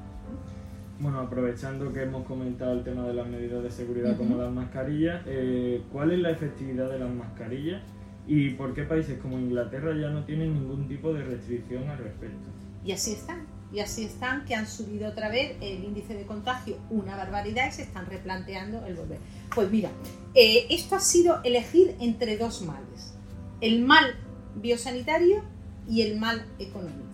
[0.98, 5.22] Bueno, aprovechando que hemos comentado el tema de las medidas de seguridad como las mascarillas,
[5.26, 7.82] eh, ¿cuál es la efectividad de las mascarillas
[8.26, 12.50] y por qué países como Inglaterra ya no tienen ningún tipo de restricción al respecto?
[12.84, 16.76] Y así están y así están que han subido otra vez el índice de contagio
[16.90, 19.18] una barbaridad y se están replanteando el volver.
[19.54, 19.90] Pues mira,
[20.34, 23.14] eh, esto ha sido elegir entre dos males.
[23.60, 24.16] El mal
[24.56, 25.42] biosanitario
[25.88, 27.08] y el mal económico.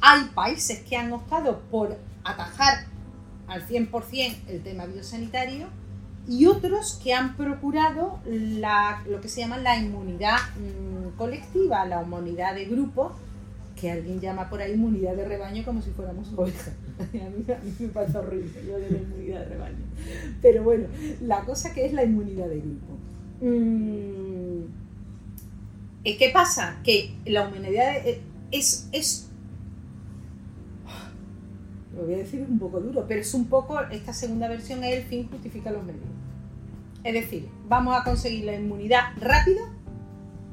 [0.00, 2.86] Hay países que han optado por atajar
[3.48, 5.68] al 100% el tema biosanitario
[6.28, 12.54] y otros que han procurado lo que se llama la inmunidad mm, colectiva, la inmunidad
[12.54, 13.14] de grupo,
[13.78, 16.72] que alguien llama por ahí inmunidad de rebaño como si fuéramos ovejas.
[16.98, 17.44] A mí,
[17.78, 19.84] me parece horrible lo de la inmunidad de rebaño.
[20.40, 20.88] Pero bueno,
[21.20, 22.96] la cosa que es la inmunidad de grupo.
[23.42, 24.64] Mm,
[26.04, 26.78] ¿Qué pasa?
[26.82, 29.28] Que la inmunidad eh, es, es
[31.94, 34.96] lo voy a decir un poco duro, pero es un poco, esta segunda versión es
[34.96, 36.04] el fin justifica los medios.
[37.04, 39.64] Es decir, vamos a conseguir la inmunidad rápido.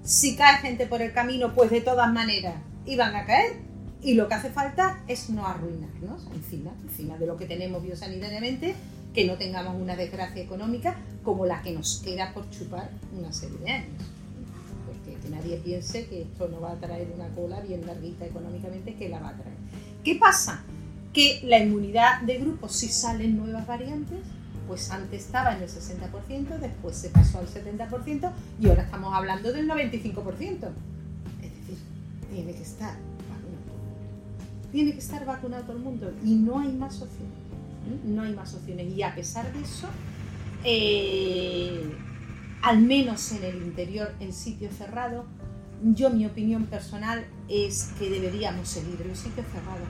[0.04, 2.56] Si cae gente por el camino, pues de todas maneras
[2.86, 3.54] iban a caer.
[4.02, 8.76] Y lo que hace falta es no arruinarnos encima, encima de lo que tenemos biosanitariamente,
[9.14, 13.58] que no tengamos una desgracia económica como la que nos queda por chupar una serie
[13.60, 14.04] de años.
[14.86, 18.96] Porque que nadie piense que esto no va a traer una cola bien larguita económicamente,
[18.96, 19.56] que la va a traer.
[20.04, 20.64] ¿Qué pasa?
[21.14, 24.20] Que la inmunidad de grupo, si salen nuevas variantes,
[24.68, 29.54] pues antes estaba en el 60%, después se pasó al 70% y ahora estamos hablando
[29.54, 30.72] del 95%.
[32.34, 32.94] Tiene que estar
[33.30, 34.72] vacunado.
[34.72, 37.34] Tiene que estar vacunado todo el mundo y no hay más opciones.
[38.06, 38.92] No hay más opciones.
[38.96, 39.88] Y a pesar de eso,
[40.64, 41.96] eh,
[42.62, 45.26] al menos en el interior, en sitios cerrados,
[45.84, 49.88] yo mi opinión personal es que deberíamos seguir en los sitios cerrados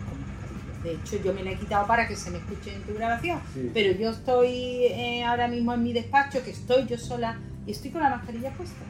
[0.83, 3.39] de hecho, yo me la he quitado para que se me escuche en tu grabación.
[3.73, 7.91] Pero yo estoy eh, ahora mismo en mi despacho, que estoy yo sola y estoy
[7.91, 8.83] con la mascarilla puesta.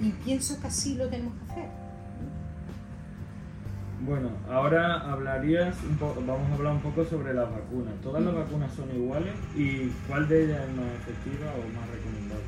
[0.00, 1.83] Y pienso que así lo tenemos que hacer.
[4.06, 7.94] Bueno, ahora hablarías un vamos a hablar un poco sobre las vacunas.
[8.02, 9.32] ¿Todas las vacunas son iguales?
[9.56, 12.44] ¿Y cuál de ellas es más efectiva o más recomendable?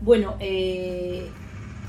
[0.00, 1.28] Bueno, eh,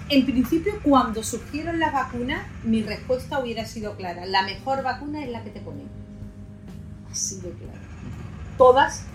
[0.09, 4.25] en principio, cuando surgieron las vacunas, mi respuesta hubiera sido clara.
[4.25, 5.87] La mejor vacuna es la que te ponen
[7.09, 7.79] así de claro.
[8.57, 9.05] Todas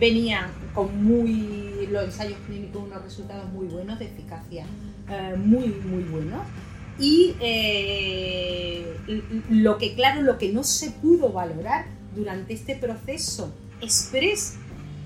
[0.00, 4.64] venían con muy los ensayos clínicos unos resultados muy buenos de eficacia
[5.08, 6.40] eh, muy muy buenos
[6.98, 8.96] y eh,
[9.50, 14.56] lo que claro lo que no se pudo valorar durante este proceso express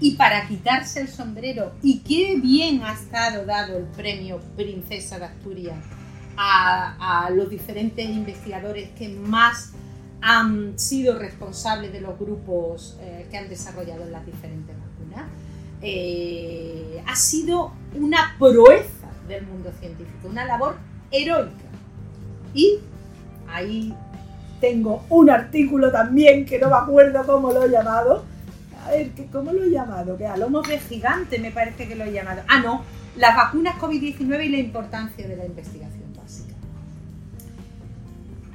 [0.00, 5.26] y para quitarse el sombrero y qué bien ha estado dado el premio Princesa de
[5.26, 5.78] Asturias
[6.36, 9.72] a, los diferentes investigadores que más
[10.20, 15.30] han sido responsables de los grupos eh, que han desarrollado las diferentes vacunas.
[15.82, 20.76] Eh, ha sido una proeza del mundo científico, una labor
[21.10, 21.65] heroica.
[22.56, 22.80] Y
[23.48, 23.94] ahí
[24.60, 28.24] tengo un artículo también que no me acuerdo cómo lo he llamado.
[28.84, 30.16] A ver, ¿cómo lo he llamado?
[30.16, 32.42] Que a lomos de gigante me parece que lo he llamado.
[32.48, 32.82] Ah, no,
[33.16, 36.54] las vacunas COVID-19 y la importancia de la investigación básica.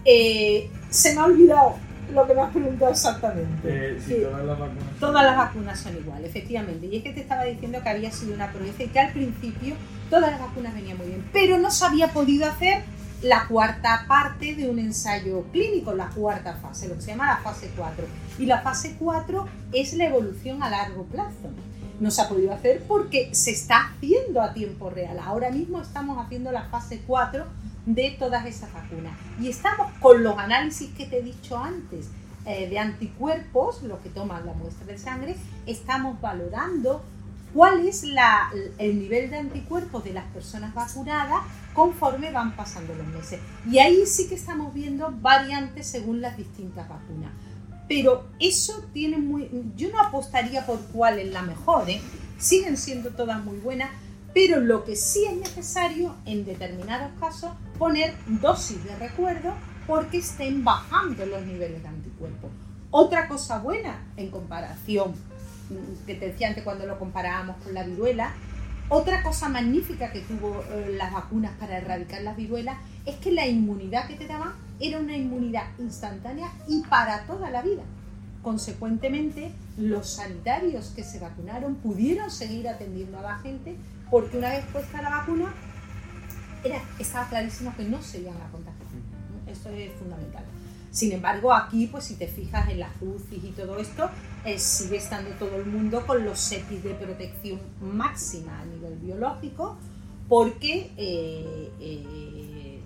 [0.03, 1.75] Eh, se me ha olvidado
[2.13, 3.59] lo que me has preguntado exactamente.
[3.63, 4.99] Eh, todas las vacunas.
[4.99, 6.87] Todas las vacunas son iguales, efectivamente.
[6.87, 9.75] Y es que te estaba diciendo que había sido una proeza y que al principio
[10.09, 12.83] todas las vacunas venían muy bien, pero no se había podido hacer
[13.21, 17.37] la cuarta parte de un ensayo clínico, la cuarta fase, lo que se llama la
[17.37, 18.05] fase 4.
[18.39, 21.51] Y la fase 4 es la evolución a largo plazo.
[21.99, 25.19] No se ha podido hacer porque se está haciendo a tiempo real.
[25.19, 27.45] Ahora mismo estamos haciendo la fase 4
[27.85, 29.13] de todas esas vacunas.
[29.39, 32.09] Y estamos con los análisis que te he dicho antes
[32.45, 35.35] eh, de anticuerpos, lo que toman la muestra de sangre,
[35.67, 37.03] estamos valorando
[37.53, 38.03] cuál es
[38.77, 41.41] el nivel de anticuerpos de las personas vacunadas
[41.73, 43.39] conforme van pasando los meses.
[43.69, 47.31] Y ahí sí que estamos viendo variantes según las distintas vacunas.
[47.87, 49.49] Pero eso tiene muy...
[49.75, 52.01] Yo no apostaría por cuál es la mejor, ¿eh?
[52.37, 53.89] siguen siendo todas muy buenas,
[54.33, 59.53] pero lo que sí es necesario en determinados casos poner dosis de recuerdo
[59.87, 62.49] porque estén bajando los niveles de anticuerpos.
[62.91, 65.13] Otra cosa buena en comparación,
[66.05, 68.33] que cuando lo comparábamos con la viruela,
[68.89, 73.47] otra cosa magnífica que tuvo eh, las vacunas para erradicar las viruelas es que la
[73.47, 77.83] inmunidad que te daban era una inmunidad instantánea y para toda la vida.
[78.43, 83.77] Consecuentemente, los sanitarios que se vacunaron pudieron seguir atendiendo a la gente
[84.09, 85.53] porque una vez puesta la vacuna,
[86.63, 88.81] era, estaba clarísimo que no se iban a contagiar.
[89.47, 90.43] Esto es fundamental.
[90.91, 94.09] Sin embargo, aquí, pues si te fijas en las UCI y todo esto,
[94.45, 99.77] eh, sigue estando todo el mundo con los SEPIs de protección máxima a nivel biológico,
[100.27, 102.79] porque eh, eh,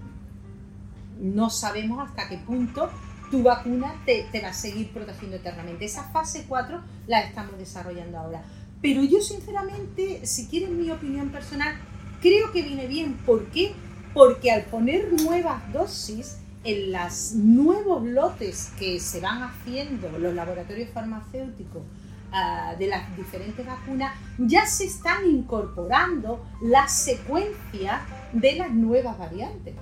[1.20, 2.89] no sabemos hasta qué punto
[3.32, 5.86] tu vacuna te, te, va a seguir protegiendo eternamente.
[5.86, 8.43] Esa fase 4 la estamos desarrollando ahora.
[8.84, 11.76] Pero yo sinceramente, si quieren mi opinión personal,
[12.22, 13.16] creo que viene bien.
[13.26, 13.74] ¿Por qué?
[14.16, 20.89] porque al poner nuevas dosis en los nuevos lotes que se van haciendo los laboratorios
[20.89, 21.84] farmacéuticos
[22.32, 28.01] ah, de las diferentes vacunas, ya se están incorporando las secuencias
[28.34, 29.76] de las nuevas variantes.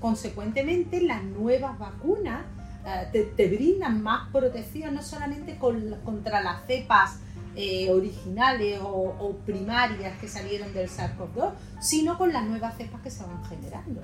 [0.00, 2.42] Consecuentemente, las nuevas vacunas
[2.84, 7.20] ah, te, brindan más protección, no solamente contra las cepas
[7.54, 13.22] eh, originales o, primarias que salieron del SARS-CoV-2, sino con las nuevas cepas que se
[13.22, 14.02] van generando.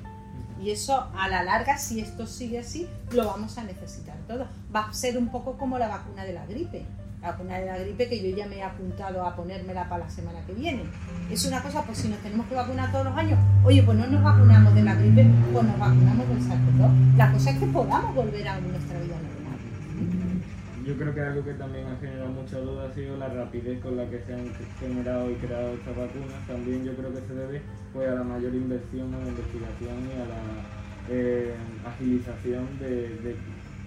[0.62, 4.46] Y eso a la larga, si esto sigue así, lo vamos a necesitar todo.
[4.74, 6.84] Va a ser un poco como la vacuna de la gripe.
[7.22, 10.11] La vacuna de la gripe que yo ya me he apuntado a ponérmela para la
[10.11, 10.84] semana que viene.
[11.30, 14.06] Es una cosa, pues si nos tenemos que vacunar todos los años, oye, pues no
[14.06, 17.16] nos vacunamos de la gripe, pues nos vacunamos del SARS-CoV-2.
[17.16, 19.16] La cosa es que podamos volver a nuestra vida
[20.91, 23.97] yo creo que algo que también ha generado mucha duda ha sido la rapidez con
[23.97, 26.47] la que se han generado y creado estas vacunas.
[26.49, 27.62] También yo creo que se debe
[27.93, 30.43] pues, a la mayor inversión en la investigación y a la
[31.11, 31.55] eh,
[31.86, 33.36] agilización de,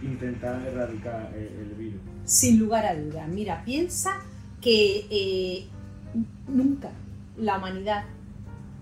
[0.01, 1.99] intentar erradicar el, virus.
[2.23, 3.27] Sin lugar a duda.
[3.27, 4.11] Mira, piensa
[4.61, 5.67] que eh,
[6.47, 6.89] nunca
[7.37, 8.05] la humanidad,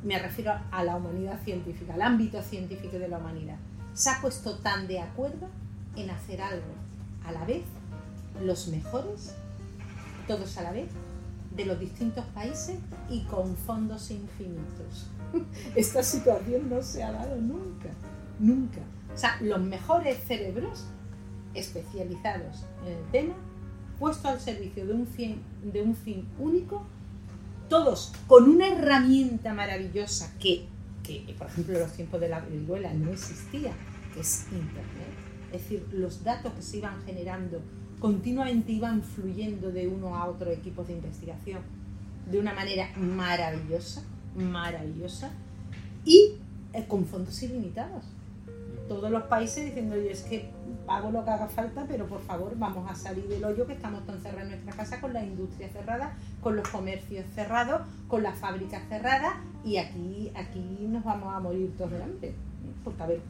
[0.04, 3.58] me refiero a la humanidad científica, al ámbito científico de la humanidad,
[3.94, 5.48] se ha puesto tan de acuerdo
[5.96, 6.74] en hacer algo
[7.26, 7.64] a la vez
[8.42, 9.34] los mejores,
[10.28, 10.90] todos a la vez,
[11.56, 12.78] de los distintos países
[13.10, 15.10] y con fondos infinitos.
[15.76, 17.90] Esta situación no se ha dado nunca,
[18.40, 18.82] nunca.
[19.14, 20.86] O sea, los mejores cerebros
[21.54, 23.36] especializados en el tema,
[24.00, 26.84] puestos al servicio de un fin, de un fin único,
[27.70, 30.66] todos con una herramienta maravillosa que,
[31.04, 33.74] que, por ejemplo, en los tiempos de la viruela no existía,
[34.14, 35.32] que es Internet.
[35.52, 37.62] Es decir, los datos que se iban generando
[38.02, 41.62] continuamente iban fluyendo de uno a otro equipos de investigación
[42.30, 44.02] de una manera maravillosa,
[44.36, 45.32] maravillosa,
[46.04, 46.38] y
[46.74, 48.04] eh, con fondos ilimitados.
[48.88, 50.50] Todos los países diciendo, yo es que
[50.86, 54.06] pago lo que haga falta, pero por favor vamos a salir del hoyo que estamos
[54.06, 58.38] tan cerrados en nuestra casa con la industria cerrada, con los comercios cerrados, con las
[58.38, 62.34] fábricas cerradas, y aquí, aquí nos vamos a morir todos de hambre.
[62.84, 63.22] Porque a ver,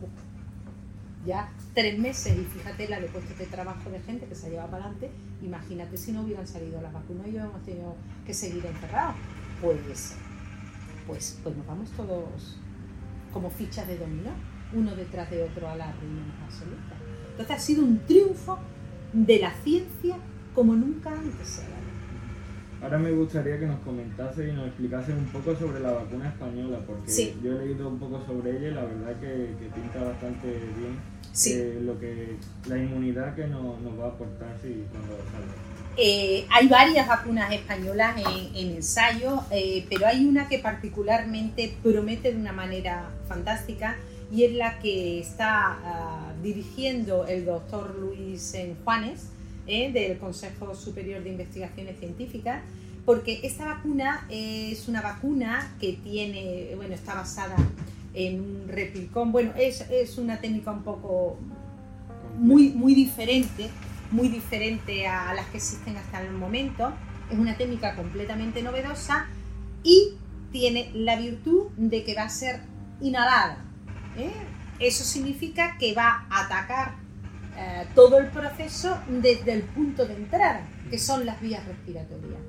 [1.25, 4.49] ya tres meses y fíjate la de puestos de trabajo de gente que se ha
[4.49, 5.11] llevado para adelante,
[5.41, 7.95] imagínate si no hubieran salido las vacunas y hemos tenido
[8.25, 9.15] que seguir encerrados.
[9.61, 10.15] Pues,
[11.07, 12.57] pues, pues nos vamos todos
[13.31, 14.31] como fichas de dominó,
[14.73, 16.95] uno detrás de otro a la ruina absoluta.
[17.31, 18.57] Entonces ha sido un triunfo
[19.13, 20.17] de la ciencia
[20.53, 21.80] como nunca antes se ha dado.
[22.81, 26.79] Ahora me gustaría que nos comentase y nos explicase un poco sobre la vacuna española,
[26.87, 30.47] porque yo he leído un poco sobre ella y la verdad que, que pinta bastante
[30.47, 30.97] bien
[31.45, 35.53] eh, lo que, la inmunidad que nos, va a aportar si, cuando salga.
[35.95, 42.39] Eh, hay varias vacunas españolas en, ensayo, eh, pero hay una que particularmente promete de
[42.39, 43.95] una manera fantástica
[44.31, 49.27] y es la que está ah, dirigiendo el doctor Luis Juanes
[49.65, 52.61] del Consejo Superior de Investigaciones Científicas,
[53.05, 57.55] porque esta vacuna es una vacuna que tiene, bueno, está basada
[58.13, 61.37] en un replicón, bueno, es, es una técnica un poco
[62.37, 63.69] muy, muy diferente,
[64.11, 66.91] muy diferente a las que existen hasta el momento,
[67.31, 69.27] es una técnica completamente novedosa
[69.83, 70.15] y
[70.51, 72.61] tiene la virtud de que va a ser
[72.99, 73.57] inhalada.
[74.17, 74.31] ¿eh?
[74.79, 76.95] Eso significa que va a atacar
[77.61, 82.39] eh, todo el proceso desde el punto de entrada, que son las vías respiratorias.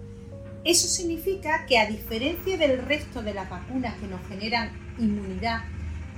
[0.64, 5.64] Eso significa que a diferencia del resto de las vacunas que nos generan inmunidad,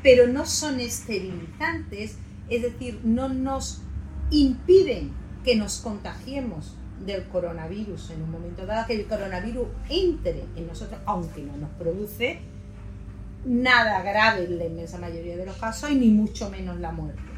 [0.02, 2.18] pero no son esterilizantes,
[2.48, 3.82] es decir, no nos
[4.30, 10.68] impiden que nos contagiemos del coronavirus en un momento dado, que el coronavirus entre en
[10.68, 12.40] nosotros, aunque no nos produce
[13.44, 17.33] nada grave en la inmensa mayoría de los casos y ni mucho menos la muerte.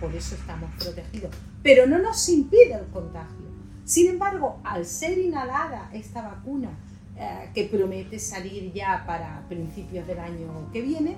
[0.00, 1.34] Por eso estamos protegidos.
[1.62, 3.48] Pero no nos impide el contagio.
[3.84, 6.70] Sin embargo, al ser inhalada esta vacuna,
[7.16, 11.16] eh, que promete salir ya para principios del año que viene,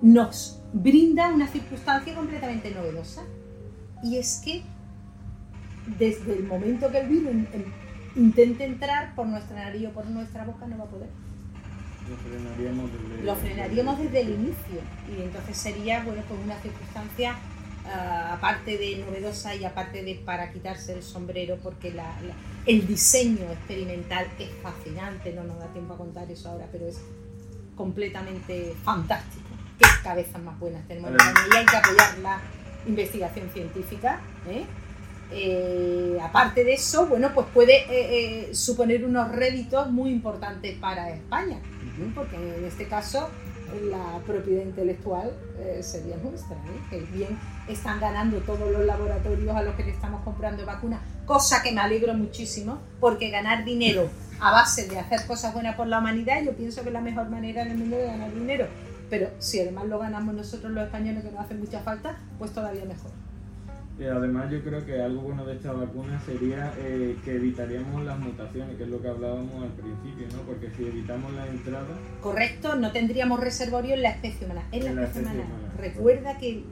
[0.00, 3.24] nos brinda una circunstancia completamente novedosa.
[4.02, 4.62] Y es que
[5.98, 7.34] desde el momento que el virus
[8.14, 11.08] intente entrar por nuestra nariz o por nuestra boca, no va a poder.
[13.22, 17.36] Lo frenaríamos desde, el inicio y entonces sería bueno pues una circunstancia
[17.86, 21.94] ah, aparte de novedosa y aparte de para quitarse el sombrero porque
[22.66, 27.00] el diseño experimental es fascinante, no nos da tiempo a contar eso ahora, pero es
[27.76, 29.48] completamente fantástico.
[29.78, 32.40] Qué cabezas más buenas tenemos y hay que apoyar la
[32.86, 34.20] investigación científica.
[34.48, 34.64] ¿eh?
[35.30, 41.60] Eh, aparte de eso, bueno, pues puede eh, suponer unos réditos muy importantes para España
[42.14, 43.28] porque en este caso
[43.90, 46.80] la propiedad intelectual eh, sería nuestra, ¿eh?
[46.90, 47.38] que bien
[47.68, 51.80] están ganando todos los laboratorios a los que le estamos comprando vacunas, cosa que me
[51.80, 54.08] alegro muchísimo, porque ganar dinero
[54.40, 57.28] a base de hacer cosas buenas por la humanidad, yo pienso que es la mejor
[57.28, 58.66] manera en el mundo de ganar dinero.
[59.10, 62.84] Pero si además lo ganamos nosotros los españoles, que nos hace mucha falta, pues todavía
[62.84, 63.10] mejor.
[64.06, 68.76] Además yo creo que algo bueno de esta vacuna sería eh, que evitaríamos las mutaciones,
[68.76, 70.42] que es lo que hablábamos al principio, ¿no?
[70.42, 71.88] Porque si evitamos la entrada...
[72.20, 74.62] Correcto, no tendríamos reservorio en la especie humana.
[74.70, 75.44] En la, especie, humana.
[75.76, 76.62] Recuerda que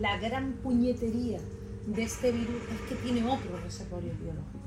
[0.00, 1.40] la gran puñetería
[1.86, 4.60] de este virus es que tiene otro reservorio biológico.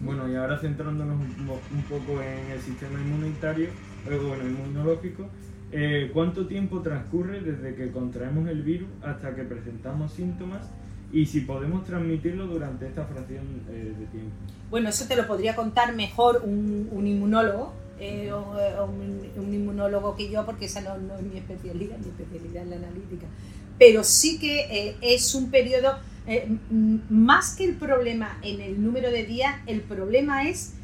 [0.00, 5.28] Bueno, y ahora centrándonos un, poco en el sistema inmunitario, eh, bueno, inmunológico,
[5.70, 10.68] eh, ¿cuánto tiempo transcurre desde que contraemos el virus hasta que presentamos síntomas
[11.12, 14.34] y si podemos transmitirlo durante esta fracción eh, de tiempo.
[14.70, 17.74] Bueno, eso te lo podría contar mejor un, inmunólogo.
[18.00, 22.68] Eh, o, un, inmunólogo que yo, porque esa no, es mi especialidad, mi especialidad es
[22.70, 23.26] la analítica.
[23.78, 25.98] Pero sí que eh, es un periodo,
[27.10, 30.74] más que el problema en el número de días, el problema es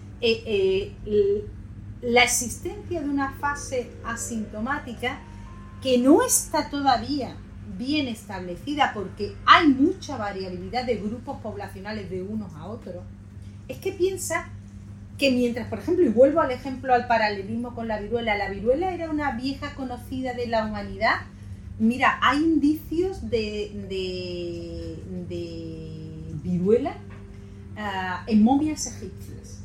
[2.03, 5.20] la existencia de una fase asintomática
[5.83, 7.37] que no está todavía
[7.79, 13.05] bien establecida porque hay mucha variabilidad de grupos poblacionales de unos a otros,
[13.68, 14.51] es que piensa
[15.16, 18.93] que mientras, por ejemplo, y vuelvo al ejemplo al paralelismo con la viruela, la viruela
[18.93, 21.16] era una vieja conocida de la humanidad,
[21.79, 24.97] mira, hay indicios de, de,
[26.43, 26.95] viruela
[27.76, 29.61] ah, en momias egipcias.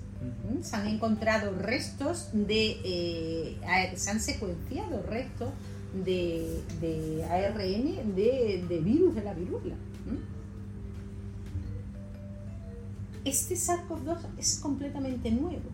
[0.61, 3.57] Se han encontrado restos de, eh,
[3.95, 5.49] se han secuenciado restos
[5.93, 9.75] de, ARN de, virus de la viruela.
[13.25, 15.69] Este SARS-CoV-2 es completamente nuevo.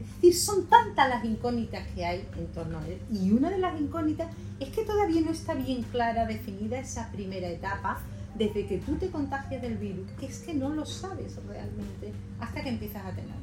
[0.00, 2.98] Es decir, son tantas las incógnitas que hay en torno a él.
[3.12, 7.48] Y una de las incógnitas es que todavía no está bien clara, definida esa primera
[7.48, 8.00] etapa
[8.36, 12.62] desde que tú te contagias del virus, que es que no lo sabes realmente hasta
[12.62, 13.34] que empiezas a tenerlo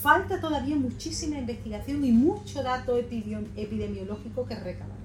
[0.00, 4.96] falta todavía muchísima investigación y mucho dato epidemiológico que recabar.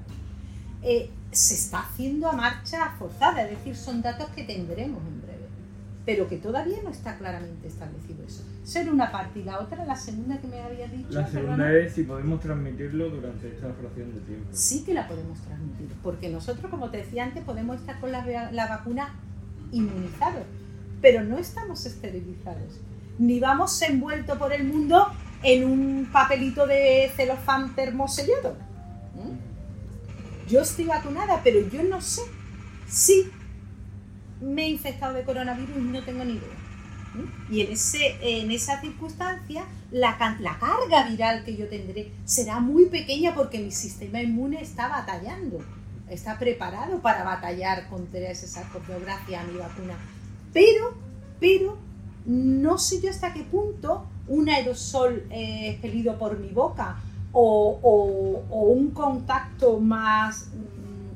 [0.82, 5.48] Eh, se está haciendo a marcha forzada, es decir, son datos que tendremos en breve,
[6.06, 8.44] pero que todavía no está claramente establecido eso.
[8.64, 11.10] Ser una parte y la otra, la segunda que me había dicho.
[11.10, 14.48] La segunda es si podemos transmitirlo durante esta fracción de tiempo.
[14.52, 18.52] Sí que la podemos transmitir, porque nosotros, como te decía antes, podemos estar con la,
[18.52, 19.16] la vacuna
[19.72, 20.46] inmunizados,
[21.02, 22.80] pero no estamos esterilizados
[23.18, 25.08] ni vamos envuelto por el mundo
[25.44, 28.58] en un papelito de celofán termosellado.
[29.14, 30.50] ¿Mm?
[30.50, 32.22] Yo estoy vacunada, pero yo no sé
[32.88, 33.32] si
[34.42, 36.58] me he infectado de coronavirus y no tengo ni idea.
[37.14, 37.54] ¿Mm?
[37.54, 42.88] Y en, ese, en esa circunstancia, la, la, carga viral que yo tendré será muy
[42.88, 45.60] pequeña porque mi sistema inmune está batallando,
[46.10, 49.96] está preparado para batallar contra ese sarcopio gracias a mi vacuna.
[50.52, 50.96] Pero,
[51.40, 51.85] pero
[52.26, 56.98] no sé yo hasta qué punto un aerosol eh, expelido por mi boca
[57.32, 61.14] o, un contacto más mm,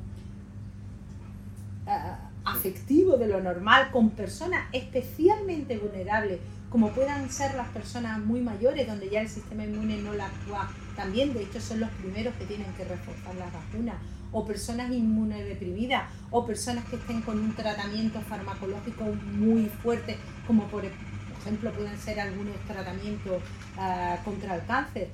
[1.88, 8.40] eh, afectivo de lo normal con personas especialmente vulnerables, como puedan ser las personas muy
[8.40, 12.34] mayores, donde ya el sistema inmune no la actúa también, de hecho son los primeros
[12.34, 13.96] que tienen que reforzar las vacunas,
[14.32, 20.16] o personas inmunodeprimidas, o personas que estén con un tratamiento farmacológico muy fuerte,
[20.50, 23.40] como por ejemplo pueden ser algunos tratamientos
[23.78, 25.08] ah, contra el cáncer.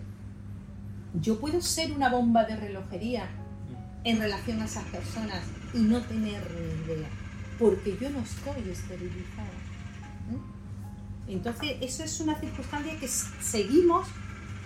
[1.20, 3.28] Yo puedo ser una bomba de relojería
[4.04, 5.42] en relación a esas personas
[5.74, 7.08] y no tener ni idea,
[7.58, 9.58] porque yo no estoy esterilizada.
[11.28, 14.08] Entonces, eso es una circunstancia que seguimos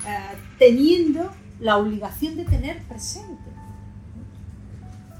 [0.06, 3.50] ah, teniendo la obligación de tener presente.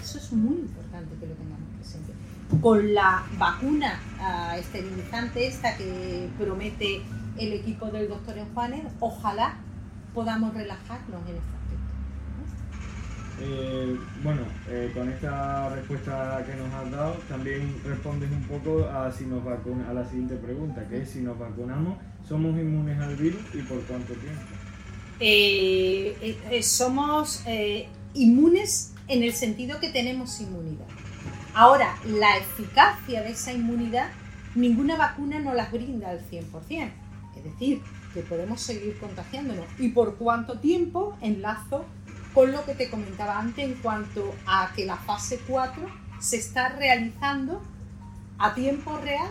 [0.00, 2.12] Eso es muy importante que lo tengamos presente.
[2.58, 7.00] Con la vacuna uh, esterilizante esta que promete
[7.38, 9.54] el equipo del doctor Enjuanes, ojalá
[10.12, 11.90] podamos relajarnos en este aspecto.
[13.40, 19.10] Eh, bueno, eh, con esta respuesta que nos has dado, también respondes un poco a,
[19.10, 21.96] si nos vacuna, a la siguiente pregunta, que es si nos vacunamos,
[22.28, 24.42] ¿somos inmunes al virus y por cuánto tiempo?
[25.20, 27.42] Eh, somos
[28.12, 30.86] inmunes en el sentido que tenemos inmunidad.
[31.54, 34.10] Ahora, la eficacia de esa inmunidad,
[34.54, 36.90] ninguna vacuna nos la brinda al 100%.
[37.36, 37.82] Es decir,
[38.14, 39.64] que podemos seguir contagiándonos.
[39.78, 41.16] ¿Y por cuánto tiempo?
[41.20, 41.84] Enlazo
[42.34, 45.86] con lo que te comentaba antes en cuanto a que la fase 4
[46.20, 47.60] se está realizando
[48.38, 49.28] a tiempo real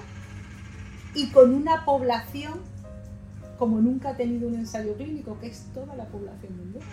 [1.13, 2.59] y con una población
[3.57, 6.83] como nunca ha tenido un ensayo clínico, que es toda la población mundial.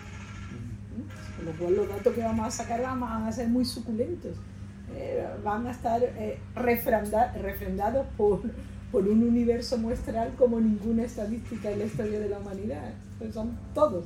[1.37, 4.37] Con lo cual los datos que vamos a sacar van a ser muy suculentos.
[4.99, 8.41] Eh, van a estar eh, refrendados por,
[8.93, 12.93] un universo muestral como ninguna estadística en la historia de la humanidad.
[13.19, 14.05] Pues son todos.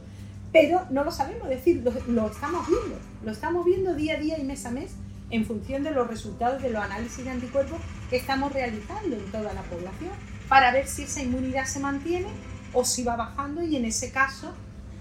[0.52, 3.00] Pero no lo sabemos decir, lo, lo, estamos viendo.
[3.24, 4.92] Lo estamos viendo día a día y mes a mes
[5.30, 7.80] en función de los resultados de los análisis de anticuerpos
[8.10, 10.12] que estamos realizando en toda la población
[10.50, 12.28] para ver si esa inmunidad se mantiene
[12.74, 14.52] o si va bajando y en ese caso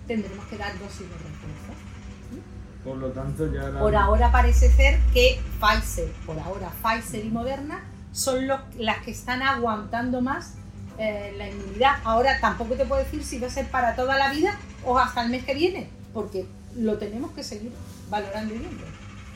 [0.07, 1.69] tendremos que dar dosis de refuerzo.
[2.84, 7.82] Por lo tanto, ya Por ahora parece ser que Pfizer, por ahora Pfizer y Moderna
[8.12, 10.54] son los, las que están aguantando más
[10.98, 11.96] eh, la inmunidad.
[12.04, 15.22] Ahora tampoco te puedo decir si va a ser para toda la vida o hasta
[15.22, 17.72] el mes que viene, porque lo tenemos que seguir
[18.08, 18.84] valorando y viendo.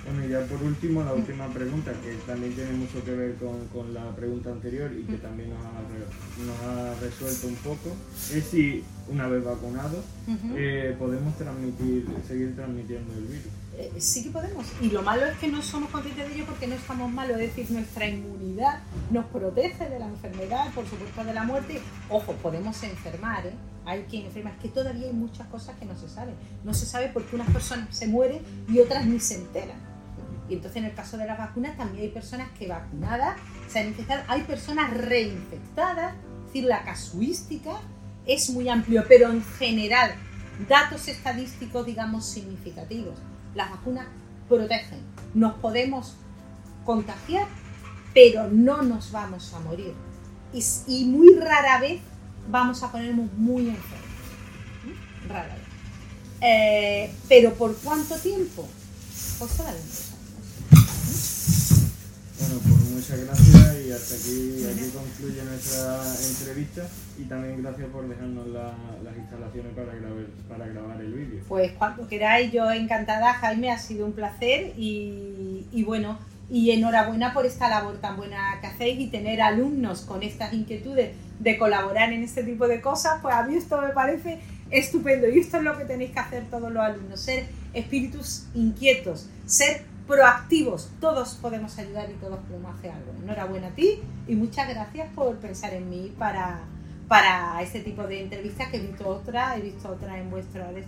[0.05, 3.67] Bueno, y ya por último, la última pregunta, que también tiene mucho que ver con,
[3.69, 5.73] con la pregunta anterior y que también nos ha,
[6.45, 7.97] nos ha, resuelto un poco,
[8.33, 10.05] es si una vez vacunados
[10.57, 13.53] eh, podemos transmitir, seguir transmitiendo el virus.
[13.77, 14.67] Eh, sí que podemos.
[14.81, 17.41] Y lo malo es que no somos conscientes de ello porque no estamos malos.
[17.41, 18.81] Es decir, nuestra inmunidad
[19.11, 21.81] nos protege de la enfermedad, por supuesto de la muerte.
[22.09, 23.55] Ojo, podemos enfermar, ¿eh?
[23.85, 24.51] Hay quien enferma.
[24.51, 26.35] Es que todavía hay muchas cosas que no se saben.
[26.63, 29.94] No se sabe por qué unas personas se mueren y otras ni se enteran.
[30.49, 33.37] Y entonces en el caso de las vacunas también hay personas que vacunadas
[33.69, 34.23] se han infectado.
[34.29, 36.15] Hay personas reinfectadas.
[36.15, 37.73] Es decir, la casuística
[38.27, 40.15] es muy amplio, pero en general,
[40.69, 43.19] datos estadísticos, digamos, significativos
[43.55, 44.07] las vacunas
[44.49, 45.01] protegen.
[45.33, 46.17] Nos podemos
[46.85, 47.47] contagiar,
[48.13, 49.95] pero no nos vamos a morir.
[50.53, 52.01] Y, muy rara vez
[52.49, 54.05] vamos a ponernos muy enfermos.
[55.29, 55.65] Rara vez.
[56.41, 58.69] Eh, pero ¿por cuánto tiempo?
[59.39, 59.81] Pues todavía
[62.39, 66.89] Bueno, pues muchas gracias y hasta aquí, aquí concluye nuestra entrevista
[67.19, 69.73] y también gracias por dejarnos las instalaciones
[70.49, 71.43] para grabar, el vídeo.
[71.49, 76.19] Pues cuando queráis, yo encantada, Jaime, ha sido un placer y, y bueno,
[76.51, 81.13] y enhorabuena por esta labor tan buena que hacéis y tener alumnos con estas inquietudes
[81.39, 84.41] de colaborar en este tipo de cosas, pues a mí esto me parece
[84.71, 89.29] estupendo y esto es lo que tenéis que hacer todos los alumnos, ser espíritus inquietos,
[89.47, 93.13] ser proactivos, todos podemos ayudar y todos podemos hacer algo.
[93.23, 96.61] Enhorabuena a ti y muchas gracias por pensar en mí para,
[97.09, 100.85] para este tipo de entrevistas que he visto otra, he visto otra en vuestra de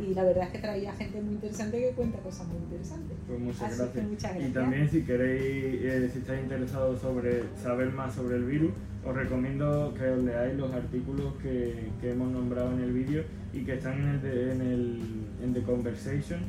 [0.00, 3.18] y la verdad es que traía gente muy interesante que cuenta cosas muy interesantes.
[3.26, 4.48] Pues muchas, gracias.
[4.48, 8.72] Y también si queréis, eh, si estáis interesados sobre saber más sobre el virus,
[9.04, 13.64] os recomiendo que os leáis los artículos que, que hemos nombrado en el vídeo y
[13.64, 15.00] que están en el, en el
[15.42, 16.40] en The Conversation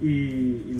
[0.00, 0.76] y,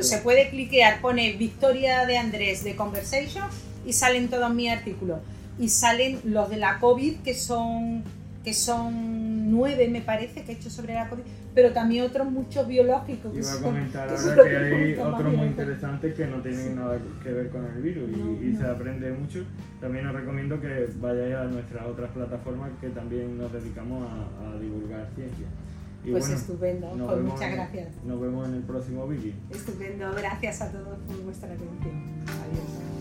[0.00, 3.44] se puede cliquear, pone Victoria de Andrés de Conversation
[3.84, 5.18] y salen todos mis artículos.
[5.58, 8.02] Y salen los de la COVID, que son,
[8.42, 11.22] que son nueve, me parece, que he hecho sobre la COVID,
[11.54, 13.36] pero también otros muchos biológicos.
[13.36, 17.50] Iba a comentar ahora que hay otros muy interesantes que no tienen nada que ver
[17.50, 18.10] con el virus
[18.42, 19.44] y, se aprende mucho.
[19.80, 25.06] También os recomiendo que vayáis a nuestras otras plataformas que también nos dedicamos a divulgar
[25.14, 25.46] ciencia
[26.10, 27.88] pues estupendo, pues muchas gracias.
[28.04, 29.32] Nos vemos en el próximo vídeo.
[29.50, 32.22] Estupendo, gracias a todos por vuestra atención.
[32.26, 32.93] Adiós.